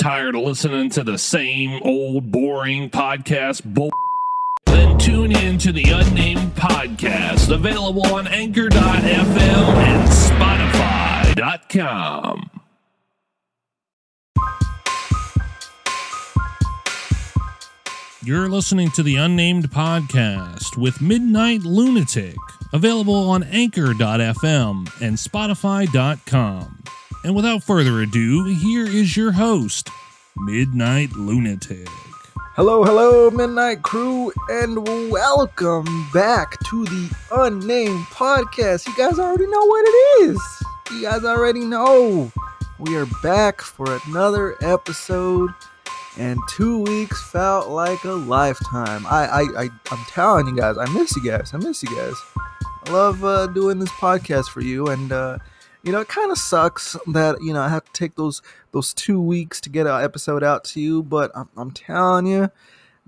[0.00, 3.90] Tired of listening to the same old boring podcast bull?
[4.64, 10.08] Then tune in to the Unnamed Podcast, available on Anchor.fm and
[11.36, 12.50] Spotify.com.
[18.24, 22.38] You're listening to the Unnamed Podcast with Midnight Lunatic,
[22.72, 26.84] available on Anchor.fm and Spotify.com.
[27.22, 29.90] And without further ado, here is your host,
[30.38, 31.86] Midnight Lunatic.
[32.54, 38.86] Hello, hello, Midnight Crew, and welcome back to the Unnamed Podcast.
[38.86, 40.40] You guys already know what it is.
[40.92, 42.32] You guys already know.
[42.78, 45.50] We are back for another episode,
[46.16, 49.04] and two weeks felt like a lifetime.
[49.06, 51.52] I, I, I I'm telling you guys, I miss you guys.
[51.52, 52.14] I miss you guys.
[52.86, 55.36] I love uh, doing this podcast for you, and uh,
[55.82, 58.92] you know, it kind of sucks that you know I have to take those those
[58.92, 61.02] two weeks to get an episode out to you.
[61.02, 62.50] But I'm, I'm telling you,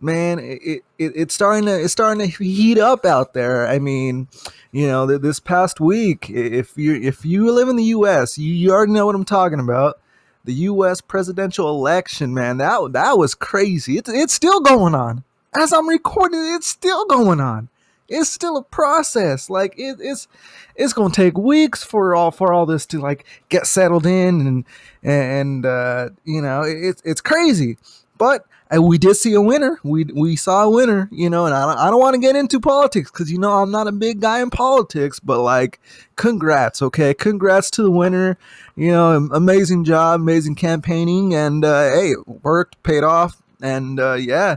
[0.00, 3.66] man, it, it it's starting to it's starting to heat up out there.
[3.66, 4.28] I mean,
[4.70, 8.70] you know, this past week, if you if you live in the U.S., you, you
[8.70, 9.98] already know what I'm talking about.
[10.44, 11.00] The U.S.
[11.00, 13.98] presidential election, man, that that was crazy.
[13.98, 16.40] It's it's still going on as I'm recording.
[16.54, 17.68] It's still going on
[18.12, 19.48] it's still a process.
[19.48, 20.28] Like it, it's
[20.76, 24.64] it's gonna take weeks for all for all this to like get settled in and
[25.02, 27.78] and uh, you know it's it's crazy.
[28.18, 29.80] But uh, we did see a winner.
[29.82, 31.08] We we saw a winner.
[31.10, 33.52] You know, and I don't, I don't want to get into politics because you know
[33.52, 35.18] I'm not a big guy in politics.
[35.18, 35.80] But like,
[36.16, 38.36] congrats, okay, congrats to the winner.
[38.76, 44.14] You know, amazing job, amazing campaigning, and uh, hey, it worked, paid off, and uh,
[44.14, 44.56] yeah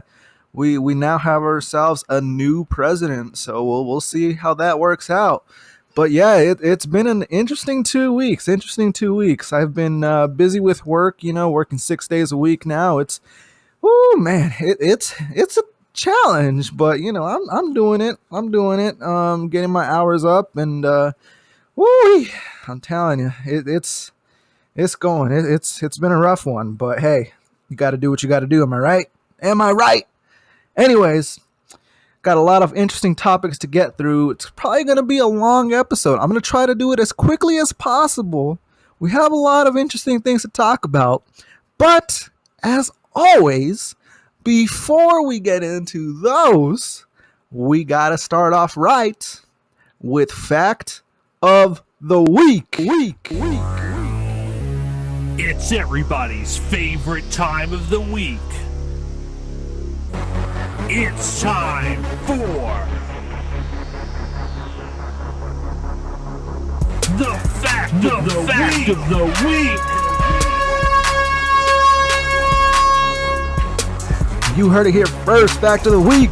[0.56, 3.36] we we now have ourselves a new president.
[3.36, 5.44] So we'll we'll see how that works out.
[5.94, 8.48] But yeah, it, it's been an interesting two weeks.
[8.48, 9.52] Interesting two weeks.
[9.52, 11.22] I've been uh, busy with work.
[11.22, 12.98] You know, working six days a week now.
[12.98, 13.20] It's
[13.82, 18.16] oh man, it, it's it's a challenge, but you know, I'm I'm doing it.
[18.32, 19.00] I'm doing it.
[19.02, 21.12] Um, getting my hours up, and uh,
[21.76, 22.26] woo,
[22.66, 24.10] I'm telling you, it, it's
[24.74, 25.32] it's going.
[25.32, 27.34] It, it's it's been a rough one, but hey,
[27.68, 28.62] you got to do what you got to do.
[28.62, 29.06] Am I right?
[29.42, 30.06] Am I right?
[30.76, 31.40] Anyways,
[32.20, 34.30] got a lot of interesting topics to get through.
[34.32, 36.18] It's probably going to be a long episode.
[36.18, 38.58] I'm going to try to do it as quickly as possible.
[39.00, 41.24] We have a lot of interesting things to talk about.
[41.78, 42.28] But
[42.62, 43.94] as always,
[44.44, 47.06] before we get into those,
[47.50, 49.40] we got to start off right
[50.00, 51.02] with fact
[51.40, 52.76] of the week.
[52.78, 53.60] Week, week.
[55.38, 58.40] It's everybody's favorite time of the week
[60.88, 62.36] it's time for
[67.16, 68.88] the fact, the of, the fact week.
[68.88, 69.80] of the week.
[74.56, 75.60] You heard it here first.
[75.60, 76.30] Fact of the week.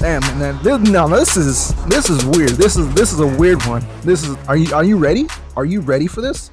[0.00, 2.50] Damn, man, this, no, this is this is weird.
[2.50, 3.84] This is this is a weird one.
[4.02, 4.36] This is.
[4.46, 5.26] Are you are you ready?
[5.56, 6.50] Are you ready for this?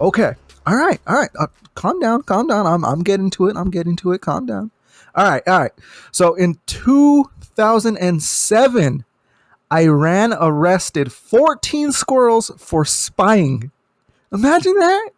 [0.00, 0.34] Okay.
[0.66, 1.00] All right.
[1.06, 1.30] All right.
[1.38, 2.22] Uh, calm down.
[2.22, 2.66] Calm down.
[2.66, 3.56] I'm I'm getting to it.
[3.56, 4.20] I'm getting to it.
[4.20, 4.70] Calm down.
[5.16, 5.72] All right, all right.
[6.12, 9.04] So in 2007,
[9.72, 13.70] Iran arrested 14 squirrels for spying.
[14.32, 15.10] Imagine that.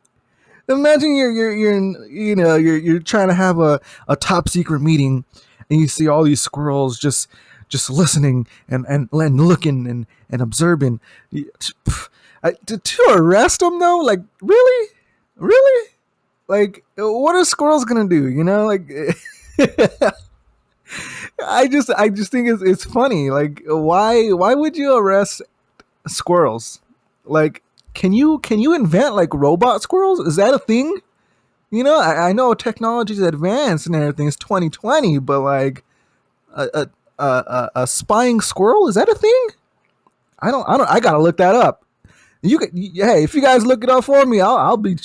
[0.68, 4.80] Imagine you're you're you're you know you're you're trying to have a, a top secret
[4.80, 5.24] meeting
[5.70, 7.26] and you see all these squirrels just
[7.68, 11.00] just listening and and, and looking and and observing.
[11.32, 11.44] To,
[12.78, 14.88] to arrest them though, like really,
[15.36, 15.88] really,
[16.46, 18.28] like what are squirrels gonna do?
[18.28, 18.88] You know, like.
[21.46, 23.30] I just I just think it's it's funny.
[23.30, 25.42] Like why why would you arrest
[26.06, 26.80] squirrels?
[27.24, 27.62] Like
[27.94, 30.20] can you can you invent like robot squirrels?
[30.20, 30.98] Is that a thing?
[31.70, 34.26] You know, I, I know technology is advanced and everything.
[34.26, 35.84] It's 2020, but like
[36.54, 39.46] a, a a, a spying squirrel is that a thing?
[40.40, 41.84] I don't I don't I gotta look that up.
[42.42, 44.96] You can hey if you guys look it up for me, I'll I'll be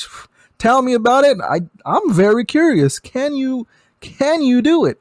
[0.57, 1.37] tell me about it.
[1.41, 2.99] I I'm very curious.
[2.99, 3.67] Can you
[4.03, 4.99] can you do it?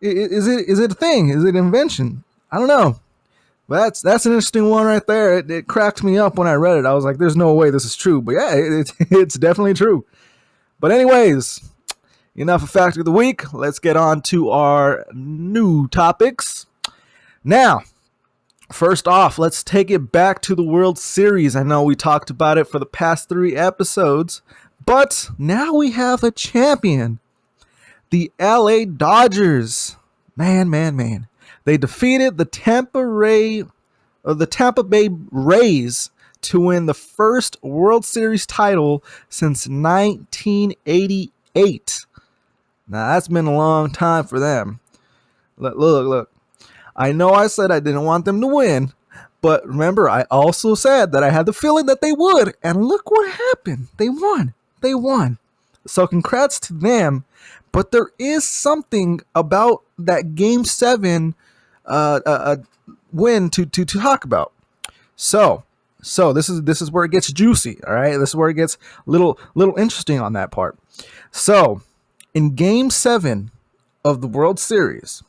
[0.00, 1.28] Is it is it a thing?
[1.28, 2.24] Is it an invention?
[2.50, 2.98] I don't know.
[3.68, 5.38] But that's that's an interesting one right there.
[5.38, 6.86] It, it cracked me up when I read it.
[6.86, 9.74] I was like, "There's no way this is true." But yeah, it, it, it's definitely
[9.74, 10.04] true.
[10.80, 11.70] But anyways,
[12.36, 13.52] enough of fact of the week.
[13.54, 16.66] Let's get on to our new topics.
[17.42, 17.82] Now,
[18.70, 21.56] first off, let's take it back to the World Series.
[21.56, 24.42] I know we talked about it for the past three episodes,
[24.84, 27.20] but now we have a champion
[28.10, 29.96] the LA Dodgers.
[30.36, 31.28] Man, man, man.
[31.64, 33.64] They defeated the Tampa Ray
[34.24, 36.10] uh, the Tampa Bay Rays
[36.42, 42.06] to win the first World Series title since 1988.
[42.86, 44.80] Now that's been a long time for them.
[45.56, 46.30] Look, look, look.
[46.96, 48.92] I know I said I didn't want them to win,
[49.40, 53.10] but remember, I also said that I had the feeling that they would, and look
[53.10, 53.88] what happened.
[53.96, 54.54] They won.
[54.80, 55.38] They won.
[55.86, 57.24] So congrats to them.
[57.74, 61.34] But there is something about that game seven
[61.84, 64.52] uh, uh, uh, win to, to to talk about.
[65.16, 65.64] So
[66.00, 67.80] so this is this is where it gets juicy.
[67.84, 70.78] All right, this is where it gets little little interesting on that part.
[71.32, 71.82] So
[72.32, 73.50] in game seven
[74.04, 75.24] of the World Series,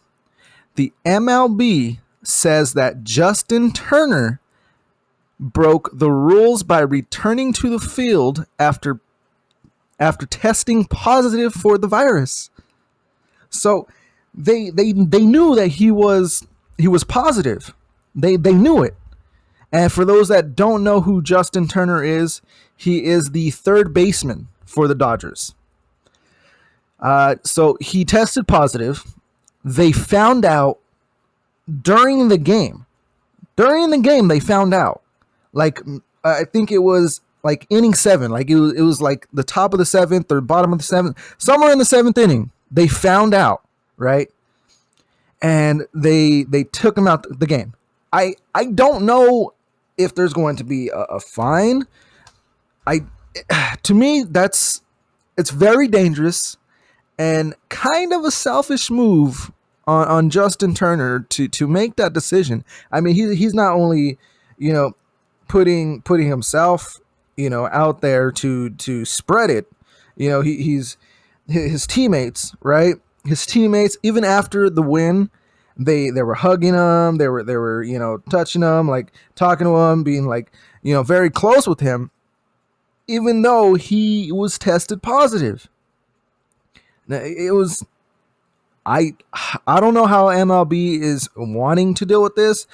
[0.76, 4.40] the MLB says that Justin Turner
[5.40, 9.00] broke the rules by returning to the field after
[10.00, 12.50] after testing positive for the virus.
[13.50, 13.88] So
[14.34, 16.46] they they they knew that he was
[16.78, 17.74] he was positive.
[18.14, 18.96] They they knew it.
[19.72, 22.42] And for those that don't know who Justin Turner is,
[22.78, 25.54] he is the third baseman for the Dodgers.
[27.00, 29.04] Uh, so he tested positive.
[29.64, 30.80] They found out
[31.82, 32.86] during the game.
[33.56, 35.02] During the game, they found out.
[35.54, 35.82] Like
[36.24, 38.32] I think it was like inning seven.
[38.32, 40.84] Like it was, it was like the top of the seventh or bottom of the
[40.84, 42.52] seventh, somewhere in the seventh inning.
[42.72, 43.62] They found out,
[43.98, 44.30] right?
[45.44, 47.76] And they they took him out the game.
[48.12, 49.54] I I don't know
[49.96, 51.84] if there's going to be a, a fine.
[52.88, 53.02] I
[53.84, 54.82] to me that's
[55.38, 56.58] it's very dangerous
[57.20, 59.52] and kind of a selfish move
[59.86, 62.66] on, on Justin Turner to to make that decision.
[62.92, 64.18] I mean, he, he's not only
[64.58, 64.96] you know
[65.48, 67.00] putting putting himself
[67.38, 69.72] you know out there to to spread it.
[70.16, 70.98] You know, he, he's
[71.48, 72.96] his teammates, right?
[73.26, 75.30] His teammates, even after the win,
[75.78, 79.66] they they were hugging him, they were they were you know touching him, like talking
[79.66, 80.52] to him, being like
[80.82, 82.12] you know very close with him,
[83.08, 85.68] even though he was tested positive.
[87.08, 87.86] Now, it was
[88.86, 89.16] I
[89.68, 92.68] I don't know how MLB is wanting to deal with this,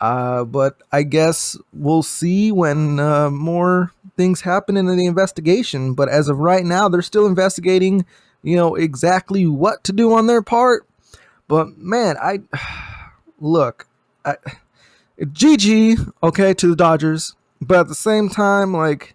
[0.00, 5.94] uh, but I guess we'll see when uh, more things happen in the investigation.
[5.94, 8.04] But as of right now, they're still investigating,
[8.42, 10.86] you know, exactly what to do on their part.
[11.48, 12.42] But man, I
[13.40, 13.86] look,
[14.24, 14.36] I,
[15.18, 19.14] GG, okay, to the Dodgers, but at the same time, like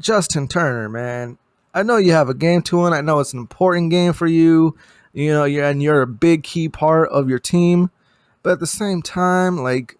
[0.00, 1.36] Justin Turner, man,
[1.74, 2.92] I know you have a game to win.
[2.92, 4.76] I know it's an important game for you,
[5.12, 7.90] you know, you're, and you're a big key part of your team.
[8.42, 9.98] But at the same time, like,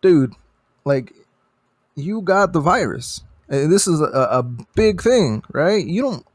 [0.00, 0.34] dude,
[0.84, 1.12] like,
[1.96, 3.22] you got the virus.
[3.48, 5.84] This is a, a big thing, right?
[5.84, 6.26] You don't.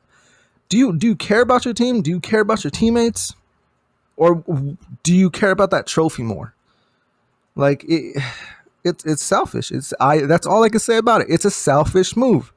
[0.69, 2.01] Do you do you care about your team?
[2.01, 3.33] Do you care about your teammates?
[4.19, 4.43] or
[5.01, 6.53] do you care about that trophy more?
[7.55, 8.21] Like it,
[8.83, 9.71] it's it's selfish.
[9.71, 10.19] It's I.
[10.19, 11.27] That's all I can say about it.
[11.29, 12.53] It's a selfish move,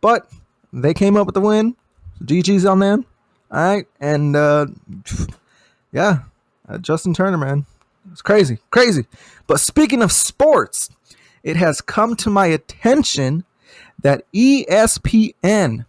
[0.00, 0.30] but
[0.72, 1.76] they came up with the win.
[2.24, 3.04] GG's on them.
[3.50, 4.66] All right, and uh,
[5.92, 6.20] yeah,
[6.68, 7.66] uh, Justin Turner, man,
[8.10, 9.06] it's crazy, crazy.
[9.46, 10.90] But speaking of sports,
[11.42, 13.44] it has come to my attention
[14.02, 15.86] that ESPN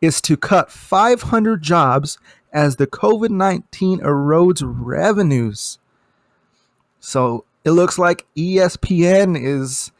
[0.00, 2.18] is to cut 500 jobs
[2.52, 5.78] as the COVID 19 erodes revenues.
[7.00, 9.90] So it looks like ESPN is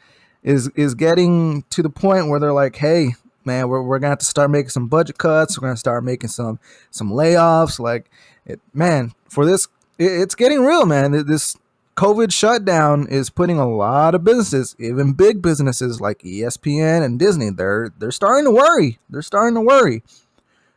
[0.43, 4.19] is is getting to the point where they're like, hey, man, we're, we're gonna have
[4.19, 5.59] to start making some budget cuts.
[5.59, 6.59] We're gonna start making some
[6.91, 7.79] some layoffs.
[7.79, 8.09] Like,
[8.45, 9.67] it, man, for this,
[9.97, 11.11] it, it's getting real, man.
[11.25, 11.57] This
[11.95, 17.49] COVID shutdown is putting a lot of businesses, even big businesses like ESPN and Disney,
[17.51, 18.99] they're they're starting to worry.
[19.09, 20.03] They're starting to worry.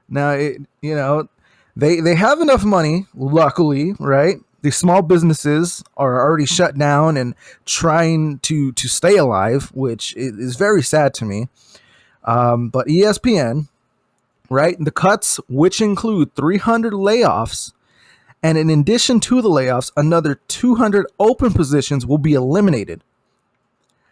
[0.09, 1.29] Now, it, you know,
[1.77, 4.37] they they have enough money, luckily, right?
[4.63, 7.35] The small businesses are already shut down and
[7.67, 11.49] trying to to stay alive, which is very sad to me.
[12.25, 13.69] Um, but ESPN,
[14.51, 14.77] right?
[14.79, 17.73] The cuts, which include 300 layoffs,
[18.42, 23.02] and in addition to the layoffs, another 200 open positions will be eliminated.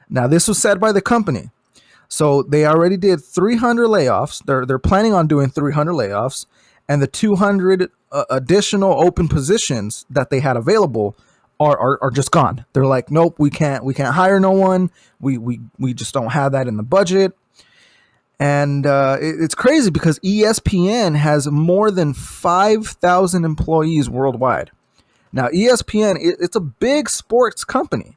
[0.09, 1.50] Now, this was said by the company.
[2.09, 4.45] So they already did 300 layoffs.
[4.45, 6.47] They're they're planning on doing 300 layoffs,
[6.88, 11.16] and the 200 uh, additional open positions that they had available
[11.59, 12.64] are, are, are just gone.
[12.73, 14.90] They're like, nope, we can't we can't hire no one.
[15.21, 17.37] We we we just don't have that in the budget.
[18.38, 24.71] And uh, it, it's crazy because ESPN has more than five thousand employees worldwide.
[25.33, 28.16] Now ESPN, it, it's a big sports company.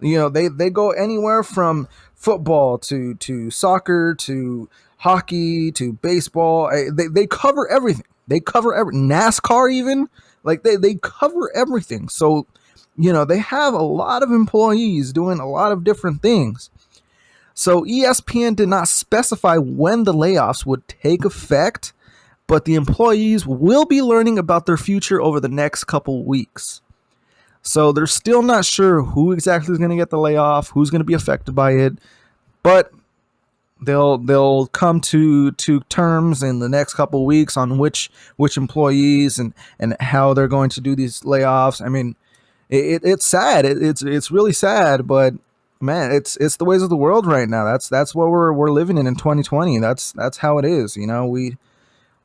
[0.00, 6.70] You know, they they go anywhere from football to to soccer to hockey to baseball.
[6.92, 8.04] They, they cover everything.
[8.28, 10.08] They cover every NASCAR even
[10.42, 12.08] like they, they cover everything.
[12.08, 12.46] So,
[12.96, 16.70] you know, they have a lot of employees doing a lot of different things.
[17.58, 21.92] So ESPN did not specify when the layoffs would take effect,
[22.46, 26.82] but the employees will be learning about their future over the next couple weeks.
[27.62, 31.00] So they're still not sure who exactly is going to get the layoff, who's going
[31.00, 31.94] to be affected by it,
[32.62, 32.92] but
[33.82, 39.36] they'll they'll come to to terms in the next couple weeks on which which employees
[39.36, 41.84] and and how they're going to do these layoffs.
[41.84, 42.14] I mean,
[42.70, 43.64] it, it's sad.
[43.64, 45.34] It, it's it's really sad, but
[45.80, 47.64] man, it's it's the ways of the world right now.
[47.64, 49.78] That's that's what we're we're living in in 2020.
[49.78, 50.96] That's that's how it is.
[50.96, 51.56] You know, we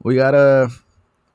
[0.02, 0.70] we gotta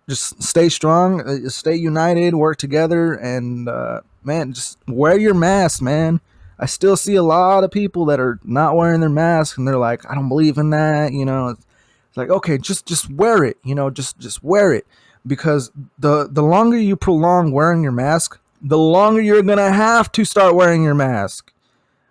[0.08, 5.82] just stay strong, uh, stay united, work together, and uh, man, just wear your mask,
[5.82, 6.20] man.
[6.58, 9.76] I still see a lot of people that are not wearing their mask, and they're
[9.76, 11.12] like, I don't believe in that.
[11.12, 13.58] You know, it's like okay, just just wear it.
[13.64, 14.86] You know, just just wear it
[15.26, 20.24] because the the longer you prolong wearing your mask, the longer you're gonna have to
[20.24, 21.52] start wearing your mask.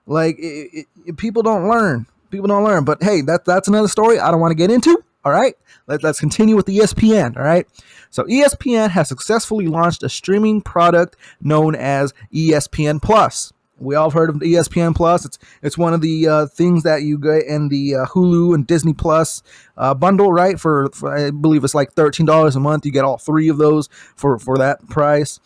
[0.07, 2.07] Like it, it, people don't learn.
[2.31, 2.85] People don't learn.
[2.85, 5.03] But hey, that that's another story I don't want to get into.
[5.25, 5.55] All right,
[5.87, 7.35] Let, let's continue with the ESPN.
[7.35, 7.67] All right.
[8.11, 13.51] So ESPN has successfully launched a streaming product known as ESPN Plus.
[13.77, 15.25] We all heard of ESPN Plus.
[15.25, 18.65] It's it's one of the uh, things that you get in the uh, Hulu and
[18.65, 19.43] Disney Plus
[19.75, 20.57] uh, bundle, right?
[20.57, 22.85] For, for, I believe it's like thirteen dollars a month.
[22.85, 25.39] You get all three of those for for that price.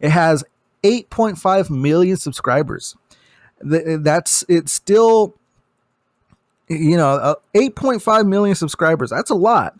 [0.00, 0.44] It has
[0.84, 2.94] 8.5 million subscribers
[3.64, 5.34] that's it's still
[6.68, 9.10] you know uh, 8.5 million subscribers.
[9.10, 9.78] That's a lot.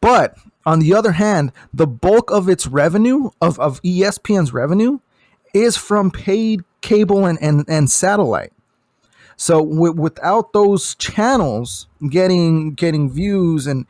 [0.00, 0.36] But
[0.66, 4.98] on the other hand the bulk of its revenue of, of espn's revenue
[5.54, 8.52] is from paid cable and, and, and satellite.
[9.36, 13.86] So w- without those channels getting getting views and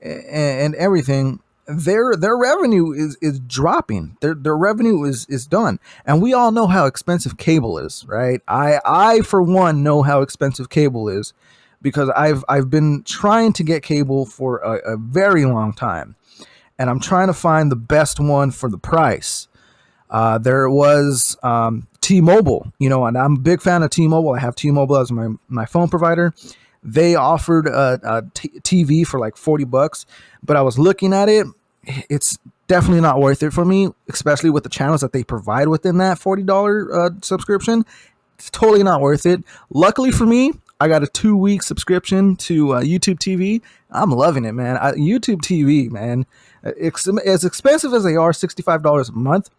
[0.00, 4.16] and everything their their revenue is is dropping.
[4.20, 5.78] Their their revenue is is done.
[6.06, 8.40] And we all know how expensive cable is, right?
[8.48, 11.34] I I for one know how expensive cable is
[11.82, 16.16] because I've I've been trying to get cable for a, a very long time.
[16.78, 19.48] And I'm trying to find the best one for the price.
[20.08, 24.30] Uh, there was um, T-Mobile, you know, and I'm a big fan of T-Mobile.
[24.30, 26.32] I have T-Mobile as my, my phone provider.
[26.82, 30.06] They offered a, a t- TV for like 40 bucks,
[30.42, 31.46] but I was looking at it
[32.08, 35.98] it's definitely not worth it for me, especially with the channels that they provide within
[35.98, 37.84] that $40 uh, subscription.
[38.38, 39.42] It's totally not worth it.
[39.70, 43.62] Luckily for me, I got a two week subscription to uh, YouTube TV.
[43.90, 44.76] I'm loving it, man.
[44.76, 46.26] I, YouTube TV, man,
[46.62, 49.50] it's, as expensive as they are, $65 a month,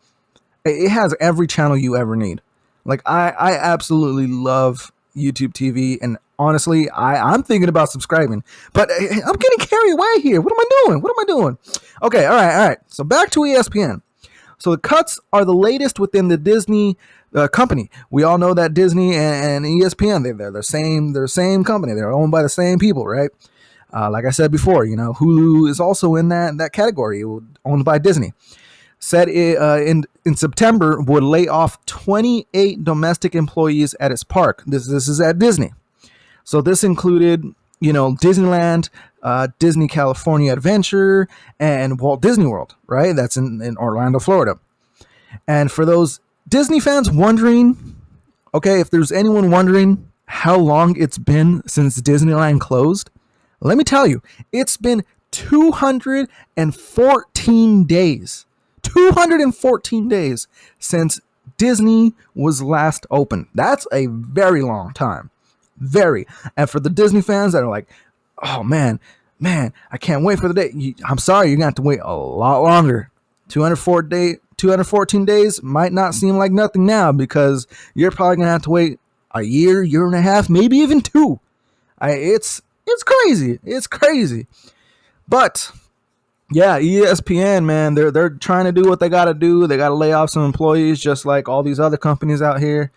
[0.64, 2.42] it has every channel you ever need.
[2.86, 8.90] Like, I, I absolutely love YouTube TV, and honestly, I, I'm thinking about subscribing, but
[8.92, 10.42] eh, I'm getting carried away here.
[10.42, 11.02] What am I doing?
[11.02, 11.58] What am I doing?
[12.04, 12.78] Okay, all right, all right.
[12.88, 14.02] So back to ESPN.
[14.58, 16.98] So the cuts are the latest within the Disney
[17.34, 17.90] uh, company.
[18.10, 21.14] We all know that Disney and, and ESPN they're, they're the same.
[21.14, 21.94] They're the same company.
[21.94, 23.30] They're owned by the same people, right?
[23.92, 27.86] Uh, like I said before, you know, Hulu is also in that that category, owned
[27.86, 28.34] by Disney.
[29.00, 34.64] Said it, uh, in in September would lay off 28 domestic employees at its park.
[34.68, 35.74] This this is at Disney.
[36.44, 37.46] So this included,
[37.80, 38.90] you know, Disneyland,
[39.24, 41.30] uh, Disney California Adventure,
[41.60, 43.16] and Walt Disney World, right?
[43.16, 44.60] That's in, in Orlando, Florida.
[45.48, 47.96] And for those Disney fans wondering,
[48.54, 53.10] okay, if there's anyone wondering how long it's been since Disneyland closed,
[53.62, 58.46] let me tell you, it's been 214 days.
[58.84, 61.20] 214 days since
[61.58, 63.48] Disney was last open.
[63.54, 65.30] That's a very long time.
[65.78, 66.26] Very.
[66.58, 67.90] And for the Disney fans that are like,
[68.44, 69.00] oh man,
[69.40, 70.96] man, I can't wait for the day.
[71.08, 73.12] I'm sorry, you're going to have to wait a lot longer.
[73.50, 78.52] 204 day, 214 days might not seem like nothing now because you're probably going to
[78.52, 79.00] have to wait
[79.32, 81.40] a year, year and a half, maybe even two.
[82.00, 83.60] I, it's it's crazy.
[83.64, 84.48] It's crazy.
[85.28, 85.72] But
[86.52, 89.68] yeah, ESPN, man, they're they're trying to do what they got to do.
[89.68, 92.92] They got to lay off some employees, just like all these other companies out here.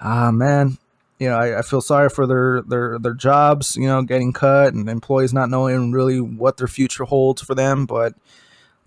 [0.00, 0.78] Ah, man,
[1.18, 4.74] you know, I, I, feel sorry for their their their jobs, you know, getting cut
[4.74, 8.14] and employees not knowing really what their future holds for them, but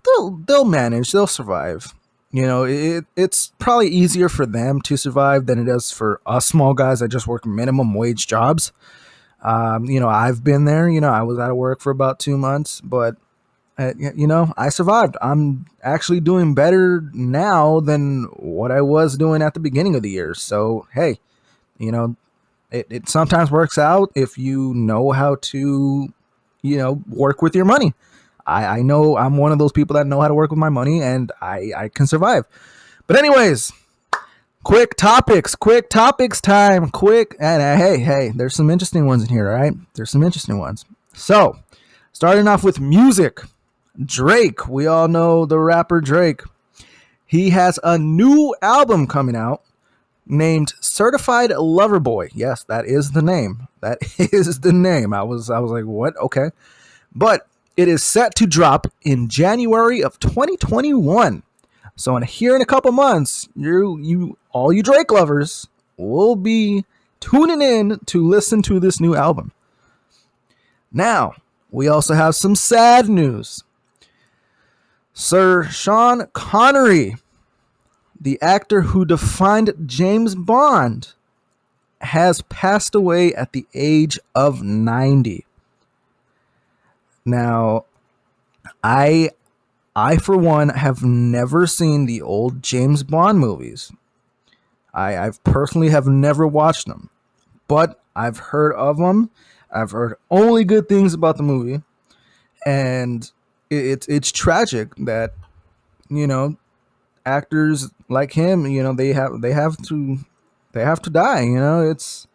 [0.04, 1.94] they'll they'll manage, they'll survive.
[2.30, 6.46] You know, it it's probably easier for them to survive than it is for us
[6.46, 8.72] small guys that just work minimum wage jobs.
[9.42, 10.88] Um, you know, I've been there.
[10.88, 13.16] You know, I was out of work for about two months, but
[13.76, 15.16] uh, you know, I survived.
[15.20, 20.10] I'm actually doing better now than what I was doing at the beginning of the
[20.10, 20.34] year.
[20.34, 21.18] So hey,
[21.78, 22.16] you know,
[22.70, 26.12] it, it sometimes works out if you know how to,
[26.62, 27.94] you know, work with your money.
[28.46, 30.68] I, I know I'm one of those people that know how to work with my
[30.68, 32.44] money and I, I can survive.
[33.06, 33.72] But anyways,
[34.64, 37.36] quick topics, quick topics time, quick.
[37.38, 39.74] And uh, hey, hey, there's some interesting ones in here, all right?
[39.94, 40.84] There's some interesting ones.
[41.12, 41.58] So,
[42.12, 43.40] starting off with music.
[44.02, 44.68] Drake.
[44.68, 46.42] We all know the rapper Drake.
[47.26, 49.62] He has a new album coming out
[50.26, 52.28] named Certified Lover Boy.
[52.34, 53.68] Yes, that is the name.
[53.80, 55.12] That is the name.
[55.12, 56.16] I was I was like, "What?
[56.16, 56.50] Okay."
[57.14, 57.46] But
[57.76, 61.42] it is set to drop in January of 2021.
[61.96, 66.84] So in here in a couple months, you you all you Drake lovers will be
[67.20, 69.52] tuning in to listen to this new album.
[70.92, 71.34] Now,
[71.70, 73.64] we also have some sad news.
[75.16, 77.14] Sir Sean Connery,
[78.20, 81.12] the actor who defined James Bond,
[82.00, 85.46] has passed away at the age of 90.
[87.24, 87.84] Now,
[88.82, 89.30] I
[89.94, 93.92] I for one have never seen the old James Bond movies.
[94.92, 97.08] I I've personally have never watched them,
[97.68, 99.30] but I've heard of them.
[99.70, 101.82] I've heard only good things about the movie,
[102.66, 103.30] and
[103.76, 105.34] it, it's it's tragic that
[106.08, 106.56] you know
[107.26, 110.18] actors like him, you know, they have they have to
[110.72, 111.42] they have to die.
[111.42, 112.26] You know, it's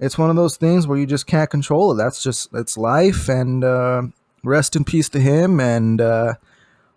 [0.00, 1.96] it's one of those things where you just can't control it.
[1.96, 4.02] That's just it's life, and uh,
[4.42, 6.34] rest in peace to him, and uh,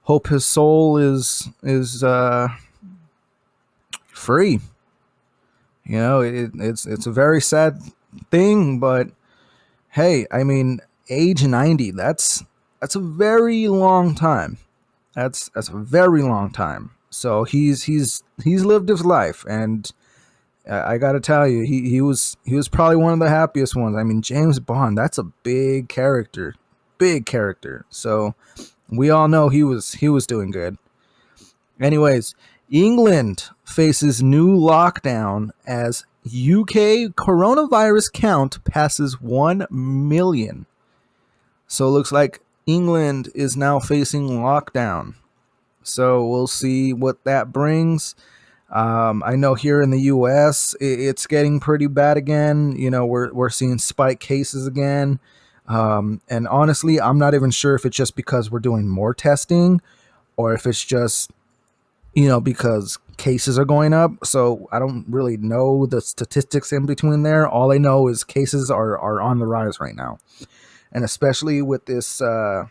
[0.04, 2.50] hope his soul is is uh,
[4.08, 4.60] free.
[5.86, 7.80] You know, it, it's it's a very sad
[8.32, 9.10] thing, but
[9.90, 11.92] hey, I mean, age ninety.
[11.92, 12.44] That's
[12.79, 14.58] that's a very long time.
[15.13, 16.91] That's that's a very long time.
[17.10, 19.91] So he's he's he's lived his life, and
[20.70, 23.75] I got to tell you, he he was he was probably one of the happiest
[23.75, 23.96] ones.
[23.96, 24.98] I mean, James Bond.
[24.98, 26.55] That's a big character
[26.98, 27.86] big character.
[27.89, 28.36] So
[28.89, 30.77] we all know he was he was doing good.
[31.79, 32.36] Anyways,
[32.70, 40.65] England faces new lockdown as UK coronavirus count passes 1 million.
[41.67, 45.16] So it looks like England is now facing lockdown.
[45.84, 48.16] So we'll see what that brings.
[48.72, 50.75] Um, I know here in the U.S.
[50.80, 52.75] it's getting pretty bad again.
[52.75, 55.20] You know, we're we're seeing spike cases again.
[55.68, 59.82] Um, and honestly, I'm not even sure if it's just because we're doing more testing
[60.38, 61.32] or if it's just,
[62.14, 64.12] you know, because cases are going up.
[64.25, 67.48] So I don't really know the statistics in between there.
[67.48, 70.20] All I know is cases are, are on the rise right now.
[70.96, 72.68] And especially with this uh,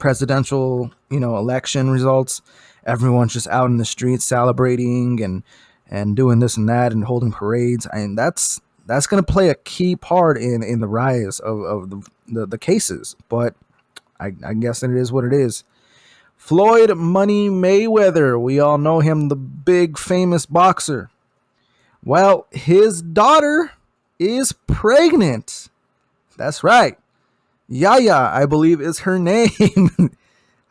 [0.00, 2.40] presidential, you know, election results,
[2.86, 5.42] everyone's just out in the streets celebrating and
[5.90, 7.86] and doing this and that and holding parades.
[7.94, 11.90] Mean, that's that's going to play a key part in in the rise of, of
[11.90, 13.14] the, the, the cases.
[13.28, 13.54] But
[14.18, 15.64] I, I guess it is what it is.
[16.36, 21.10] Floyd Money Mayweather, we all know him, the big famous boxer.
[22.02, 23.72] Well, his daughter
[24.18, 25.68] is pregnant.
[26.36, 26.98] That's right.
[27.68, 29.50] Yaya, I believe is her name.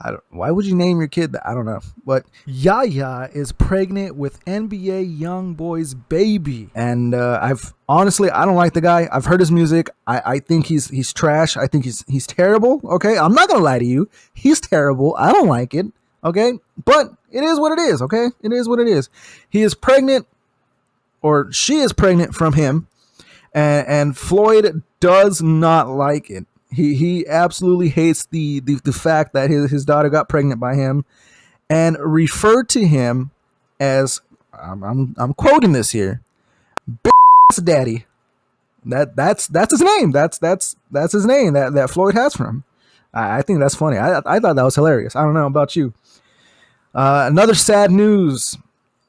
[0.03, 1.47] I don't, why would you name your kid that?
[1.47, 1.79] I don't know.
[2.05, 8.73] But Yaya is pregnant with NBA YoungBoy's baby, and uh, I've honestly I don't like
[8.73, 9.07] the guy.
[9.11, 9.89] I've heard his music.
[10.05, 11.55] I, I think he's he's trash.
[11.55, 12.81] I think he's he's terrible.
[12.83, 14.09] Okay, I'm not gonna lie to you.
[14.33, 15.15] He's terrible.
[15.17, 15.85] I don't like it.
[16.25, 16.53] Okay,
[16.83, 18.01] but it is what it is.
[18.01, 19.09] Okay, it is what it is.
[19.49, 20.27] He is pregnant,
[21.21, 22.87] or she is pregnant from him,
[23.53, 26.45] and, and Floyd does not like it.
[26.73, 30.75] He he absolutely hates the the, the fact that his, his daughter got pregnant by
[30.75, 31.05] him
[31.69, 33.31] and referred to him
[33.79, 34.21] as
[34.53, 36.21] I'm I'm, I'm quoting this here.
[37.61, 38.05] daddy.
[38.85, 40.11] That that's that's his name.
[40.11, 42.63] That's that's that's his name that, that Floyd has for him.
[43.13, 43.97] I, I think that's funny.
[43.97, 45.15] I I thought that was hilarious.
[45.15, 45.93] I don't know about you.
[46.93, 48.57] Uh, another sad news.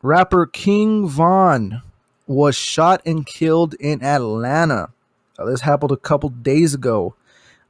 [0.03, 1.83] Rapper King Von
[2.27, 4.91] was shot and killed in Atlanta.
[5.39, 7.15] Uh, this happened a couple days ago.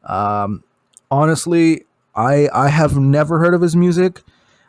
[0.05, 0.65] Um,
[1.11, 4.23] honestly, I I have never heard of his music.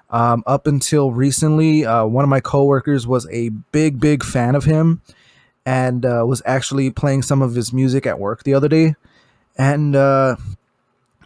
[0.09, 4.65] Um, up until recently, uh, one of my coworkers was a big big fan of
[4.65, 5.01] him,
[5.65, 8.95] and uh, was actually playing some of his music at work the other day.
[9.57, 10.35] And uh,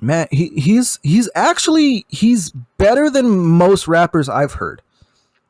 [0.02, 4.82] man, he he's he's actually he's better than most rappers I've heard.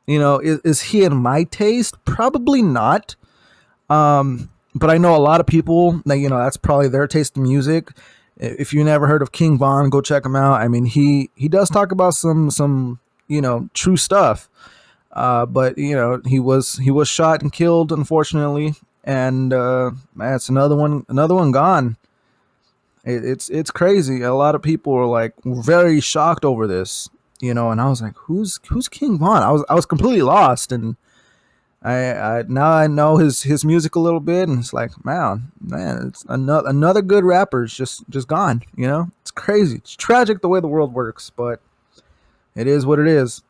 [0.06, 2.04] You know, is, is he in my taste?
[2.04, 3.14] Probably not.
[3.88, 7.36] Um, but I know a lot of people that you know that's probably their taste
[7.36, 7.90] in music
[8.40, 10.60] if you never heard of King Von, go check him out.
[10.60, 12.98] I mean, he he does talk about some some
[13.28, 14.48] you know true stuff,
[15.12, 18.74] uh, but you know he was he was shot and killed unfortunately,
[19.04, 21.96] and uh, that's another one another one gone.
[23.04, 24.22] It, it's it's crazy.
[24.22, 28.00] A lot of people were like very shocked over this, you know, and I was
[28.00, 29.42] like, who's who's King Von?
[29.42, 30.96] I was I was completely lost and.
[31.82, 35.50] I, I now I know his his music a little bit, and it's like, man,
[35.60, 38.62] man, it's another another good rapper is just just gone.
[38.76, 39.76] You know, it's crazy.
[39.76, 41.60] It's tragic the way the world works, but
[42.54, 43.42] it is what it is.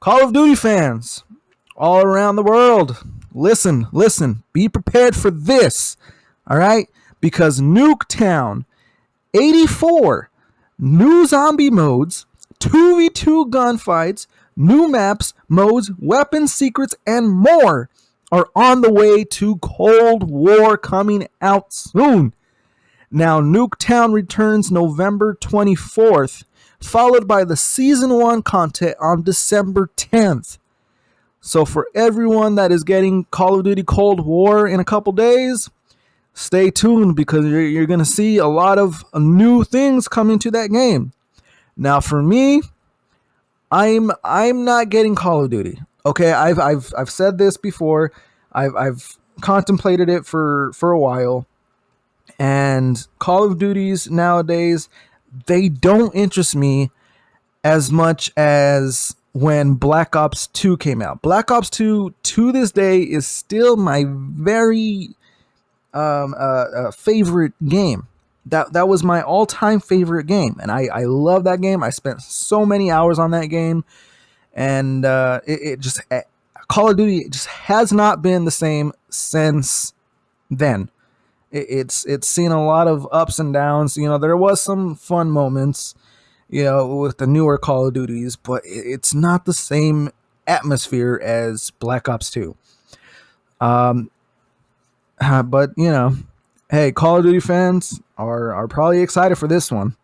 [0.00, 1.24] Call of Duty fans
[1.76, 5.96] all around the world, listen, listen, be prepared for this.
[6.46, 6.88] All right,
[7.20, 8.64] because Nuketown
[9.32, 10.30] 84
[10.78, 12.26] new zombie modes,
[12.60, 17.88] 2v2 gunfights, new maps, modes, weapons, secrets, and more
[18.32, 22.34] are on the way to Cold War coming out soon.
[23.10, 26.44] Now, Nuketown returns November 24th,
[26.80, 30.58] followed by the Season 1 content on December 10th.
[31.40, 35.70] So, for everyone that is getting Call of Duty Cold War in a couple days,
[36.32, 40.50] stay tuned because you're, you're going to see a lot of new things coming to
[40.50, 41.12] that game.
[41.76, 42.62] Now, for me,
[43.70, 45.80] I'm I'm not getting Call of Duty.
[46.06, 48.12] Okay, I've I've I've said this before.
[48.52, 51.46] I've I've contemplated it for for a while.
[52.38, 54.88] And Call of Duties nowadays,
[55.46, 56.90] they don't interest me
[57.62, 61.22] as much as when Black Ops 2 came out.
[61.22, 65.10] Black Ops 2 to this day is still my very
[65.92, 68.06] um, uh, uh, favorite game
[68.46, 71.82] that that was my all-time favorite game and i i love that game.
[71.82, 73.84] I spent so many hours on that game
[74.52, 76.20] and uh it, it just uh,
[76.68, 79.94] call of duty just has not been the same since
[80.50, 80.90] then.
[81.50, 83.96] It, it's it's seen a lot of ups and downs.
[83.96, 85.94] You know there was some fun moments
[86.48, 90.10] you know with the newer call of duties but it, it's not the same
[90.46, 92.54] atmosphere as black ops 2
[93.62, 94.10] um
[95.46, 96.14] but you know
[96.70, 99.96] hey, Call of Duty fans are are probably excited for this one.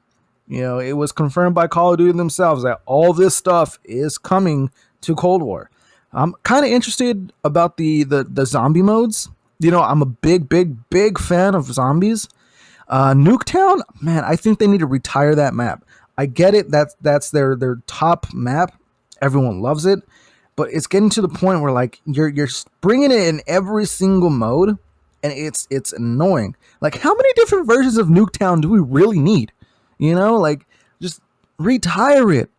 [0.48, 4.18] You know, it was confirmed by Call of Duty themselves that all this stuff is
[4.18, 4.70] coming
[5.02, 5.70] to Cold War.
[6.12, 9.28] I'm kind of interested about the, the the zombie modes.
[9.60, 12.28] You know, I'm a big, big, big fan of zombies.
[12.88, 15.84] Uh, Nuketown, man, I think they need to retire that map.
[16.18, 16.70] I get it.
[16.70, 18.74] That's that's their their top map.
[19.22, 20.00] Everyone loves it,
[20.56, 22.48] but it's getting to the point where like you're you're
[22.80, 24.78] bringing it in every single mode
[25.22, 26.56] and it's it's annoying.
[26.80, 29.52] Like, how many different versions of Nuketown do we really need?
[29.98, 30.66] You know, like
[31.00, 31.20] just
[31.58, 32.50] retire it,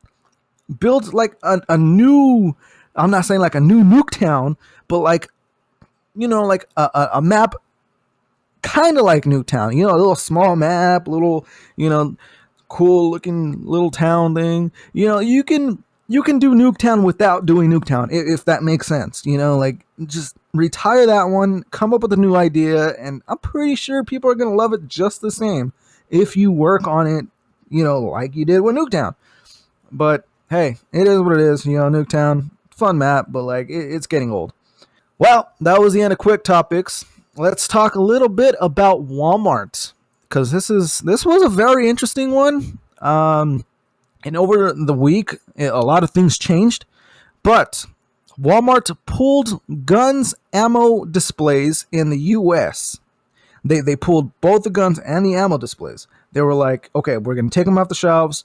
[0.80, 2.56] build like a, a new.
[2.96, 5.28] I'm not saying like a new Nuketown, but like
[6.16, 7.56] you know, like a, a, a map
[8.62, 9.76] kind of like Nuketown.
[9.76, 11.46] You know, a little small map, little
[11.76, 12.16] you know,
[12.70, 14.72] cool looking little town thing.
[14.94, 18.88] You know, you can you can do Nuketown without doing Nuketown, if, if that makes
[18.88, 19.26] sense.
[19.26, 23.38] You know, like just retire that one, come up with a new idea, and I'm
[23.38, 25.74] pretty sure people are gonna love it just the same
[26.10, 27.26] if you work on it,
[27.70, 29.16] you know, like you did with Nuketown.
[29.92, 31.66] But hey, it is what it is.
[31.66, 34.54] You know, Nuketown, fun map, but like it, it's getting old.
[35.18, 37.06] Well, that was the end of quick topics.
[37.38, 39.94] Let's talk a little bit about Walmart
[40.28, 42.80] because this is this was a very interesting one.
[43.00, 43.66] Um,
[44.24, 46.86] and over the week, a lot of things changed,
[47.42, 47.86] but
[48.42, 53.00] Walmart pulled guns ammo displays in the US.
[53.64, 56.08] They, they pulled both the guns and the ammo displays.
[56.32, 58.44] They were like, okay, we're going to take them off the shelves.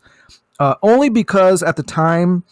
[0.58, 2.44] Uh, only because at the time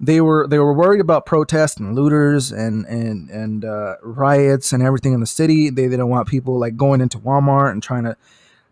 [0.00, 4.82] they were they were worried about protests and looters and and and uh, riots and
[4.82, 5.70] everything in the city.
[5.70, 8.16] They, didn't want people like going into Walmart and trying to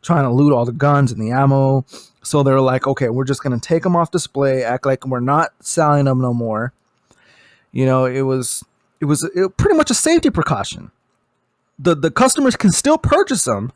[0.03, 1.85] trying to loot all the guns and the ammo.
[2.23, 5.53] So they're like, okay, we're just gonna take them off display, act like we're not
[5.61, 6.73] selling them no more.
[7.73, 8.65] You know, it was
[9.01, 10.91] it was, it pretty much a safety precaution.
[11.79, 13.73] The the customers can still purchase them,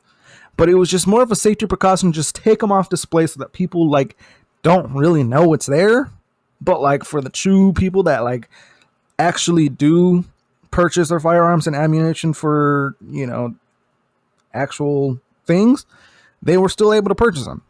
[0.57, 2.13] but it was just more of a safety precaution.
[2.13, 4.17] Just take them off display so that people like
[4.63, 6.11] don't really know what's there.
[6.61, 8.49] But like for the true people that like
[9.19, 10.25] actually do
[10.71, 13.55] purchase their firearms and ammunition for you know
[14.53, 15.87] actual things,
[16.43, 17.63] they were still able to purchase them.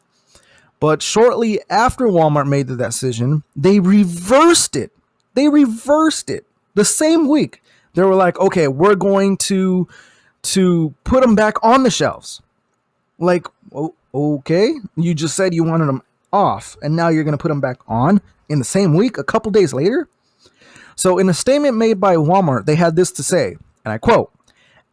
[0.81, 4.93] But shortly after Walmart made the decision, they reversed it.
[5.37, 7.63] They reversed it the same week.
[7.95, 9.87] They were like, "Okay, we're going to
[10.43, 12.41] to put them back on the shelves."
[13.19, 13.47] Like,
[14.15, 17.61] okay, you just said you wanted them off, and now you're going to put them
[17.61, 20.09] back on in the same week, a couple days later.
[20.97, 24.33] So, in a statement made by Walmart, they had this to say, and I quote: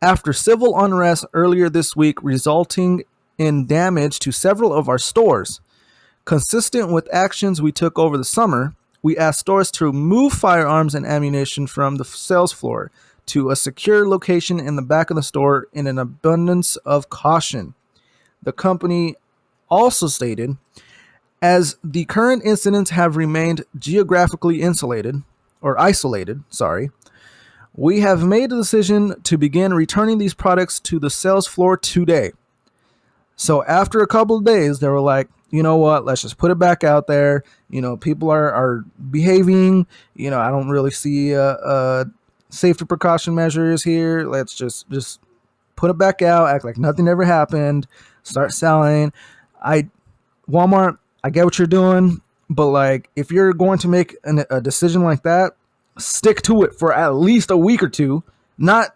[0.02, 3.04] "After civil unrest earlier this week, resulting
[3.38, 5.62] in damage to several of our stores."
[6.26, 11.06] Consistent with actions we took over the summer, we asked stores to move firearms and
[11.06, 12.90] ammunition from the sales floor
[13.28, 17.76] to a secure location in the back of the store in an abundance of caution.
[18.42, 19.16] The company
[19.70, 20.58] also stated
[21.42, 25.22] as the current incidents have remained geographically insulated
[25.62, 26.90] or isolated, sorry,
[27.76, 32.34] We have made the decision to begin returning these products to the sales floor today.
[33.36, 36.50] So after a couple of days, they were like, you know what, let's just put
[36.50, 37.44] it back out there.
[37.70, 39.86] You know, people are, are behaving.
[40.16, 42.06] You know, I don't really see uh, uh,
[42.50, 44.28] safety precaution measures here.
[44.28, 45.20] Let's just just
[45.76, 47.86] put it back out, act like nothing ever happened,
[48.24, 49.14] start selling.
[49.64, 49.90] I
[50.50, 54.60] Walmart, I get what you're doing, but like if you're going to make an, a
[54.60, 55.52] decision like that,
[56.00, 58.24] stick to it for at least a week or two,
[58.58, 58.96] not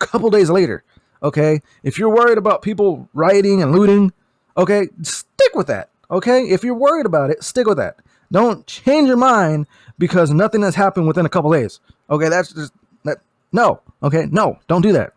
[0.00, 0.82] a couple days later.
[1.22, 1.62] Okay?
[1.84, 4.12] If you're worried about people rioting and looting,
[4.56, 5.90] okay, stick with that.
[6.12, 6.42] Okay?
[6.48, 7.96] If you're worried about it, stick with that.
[8.30, 9.66] Don't change your mind
[9.98, 11.80] because nothing has happened within a couple days.
[12.10, 12.72] Okay, that's just
[13.04, 13.18] that
[13.52, 13.80] no.
[14.02, 15.12] Okay, no, don't do that.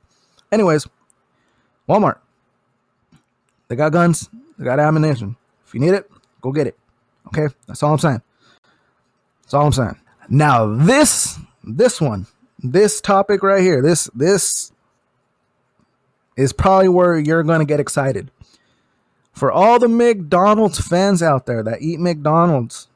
[0.52, 0.88] Anyways,
[1.88, 2.18] Walmart.
[3.68, 5.36] They got guns, they got ammunition.
[5.66, 6.10] If you need it,
[6.42, 6.78] go get it.
[7.28, 7.54] Okay?
[7.68, 8.22] That's all I'm saying.
[9.42, 10.00] That's all I'm saying.
[10.30, 12.28] Now this this one,
[12.60, 14.72] this topic right here, this this
[16.36, 18.30] is probably where you're to get excited.
[19.36, 22.88] For all the McDonald's fans out there that eat McDonald's,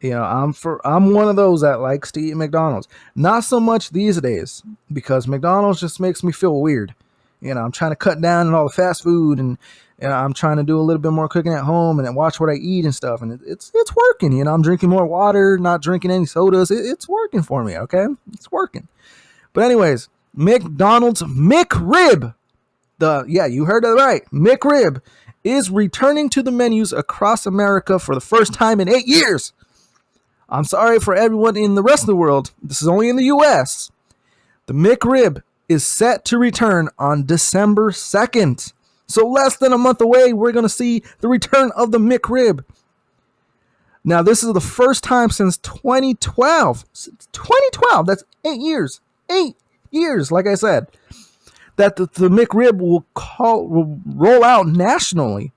[0.00, 2.88] you know, I'm for I'm one of those that likes to eat McDonald's.
[3.14, 6.94] Not so much these days because McDonald's just makes me feel weird.
[7.40, 9.56] You know, I'm trying to cut down on all the fast food and
[10.02, 12.40] you know, I'm trying to do a little bit more cooking at home and watch
[12.40, 13.22] what I eat and stuff.
[13.22, 14.32] And it, it's it's working.
[14.32, 16.72] You know, I'm drinking more water, not drinking any sodas.
[16.72, 17.78] It, it's working for me.
[17.78, 18.88] Okay, it's working.
[19.52, 22.34] But anyways, McDonald's McRib
[22.98, 24.22] the yeah, you heard it right.
[24.32, 25.00] McRib
[25.44, 29.52] is returning to the menus across America for the first time in eight years.
[30.48, 32.50] I'm sorry for everyone in the rest of the world.
[32.62, 33.90] This is only in the US.
[34.66, 38.72] The McRib is set to return on December 2nd.
[39.06, 42.64] So less than a month away, we're going to see the return of the McRib.
[44.02, 46.84] Now, this is the first time since 2012.
[47.32, 49.00] 2012, that's eight years.
[49.30, 49.56] Eight
[49.90, 50.88] years, like I said
[51.76, 55.52] that the, the McRib will call will roll out nationally.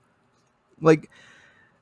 [0.80, 1.10] Like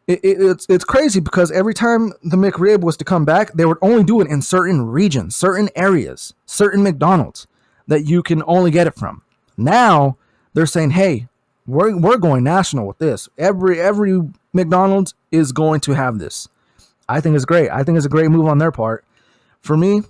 [0.07, 3.65] it, it, it's it's crazy because every time the McRib was to come back, they
[3.65, 7.47] would only do it in certain regions, certain areas, certain McDonald's
[7.87, 9.23] that you can only get it from.
[9.57, 10.17] Now
[10.55, 11.29] they're saying, "Hey,
[11.67, 13.29] we're we're going national with this.
[13.39, 14.23] Every every
[14.53, 16.49] McDonald's is going to have this."
[17.09, 17.71] I think it's great.
[17.71, 19.05] I think it's a great move on their part.
[19.61, 20.03] For me,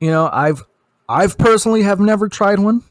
[0.00, 0.64] you know, I've
[1.08, 2.82] I've personally have never tried one.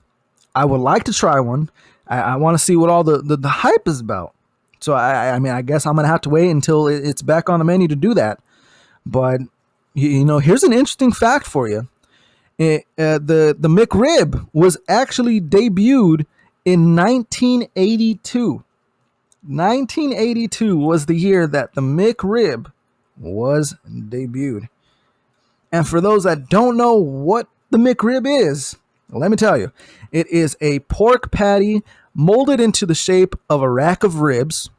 [0.56, 1.70] I would like to try one.
[2.08, 4.34] I, I want to see what all the, the, the, hype is about.
[4.80, 7.60] So I, I mean, I guess I'm gonna have to wait until it's back on
[7.60, 8.40] the menu to do that.
[9.06, 9.42] But
[9.94, 11.88] you, you know, here's an interesting fact for you.
[12.58, 16.26] It, uh, the the McRib was actually debuted
[16.66, 18.64] in 1982.
[19.46, 22.72] 1982 was the year that the McRib
[23.18, 24.70] was debuted.
[25.72, 28.78] And for those that don't know what the McRib is?
[29.10, 29.72] Let me tell you,
[30.12, 31.82] it is a pork patty
[32.14, 34.70] molded into the shape of a rack of ribs.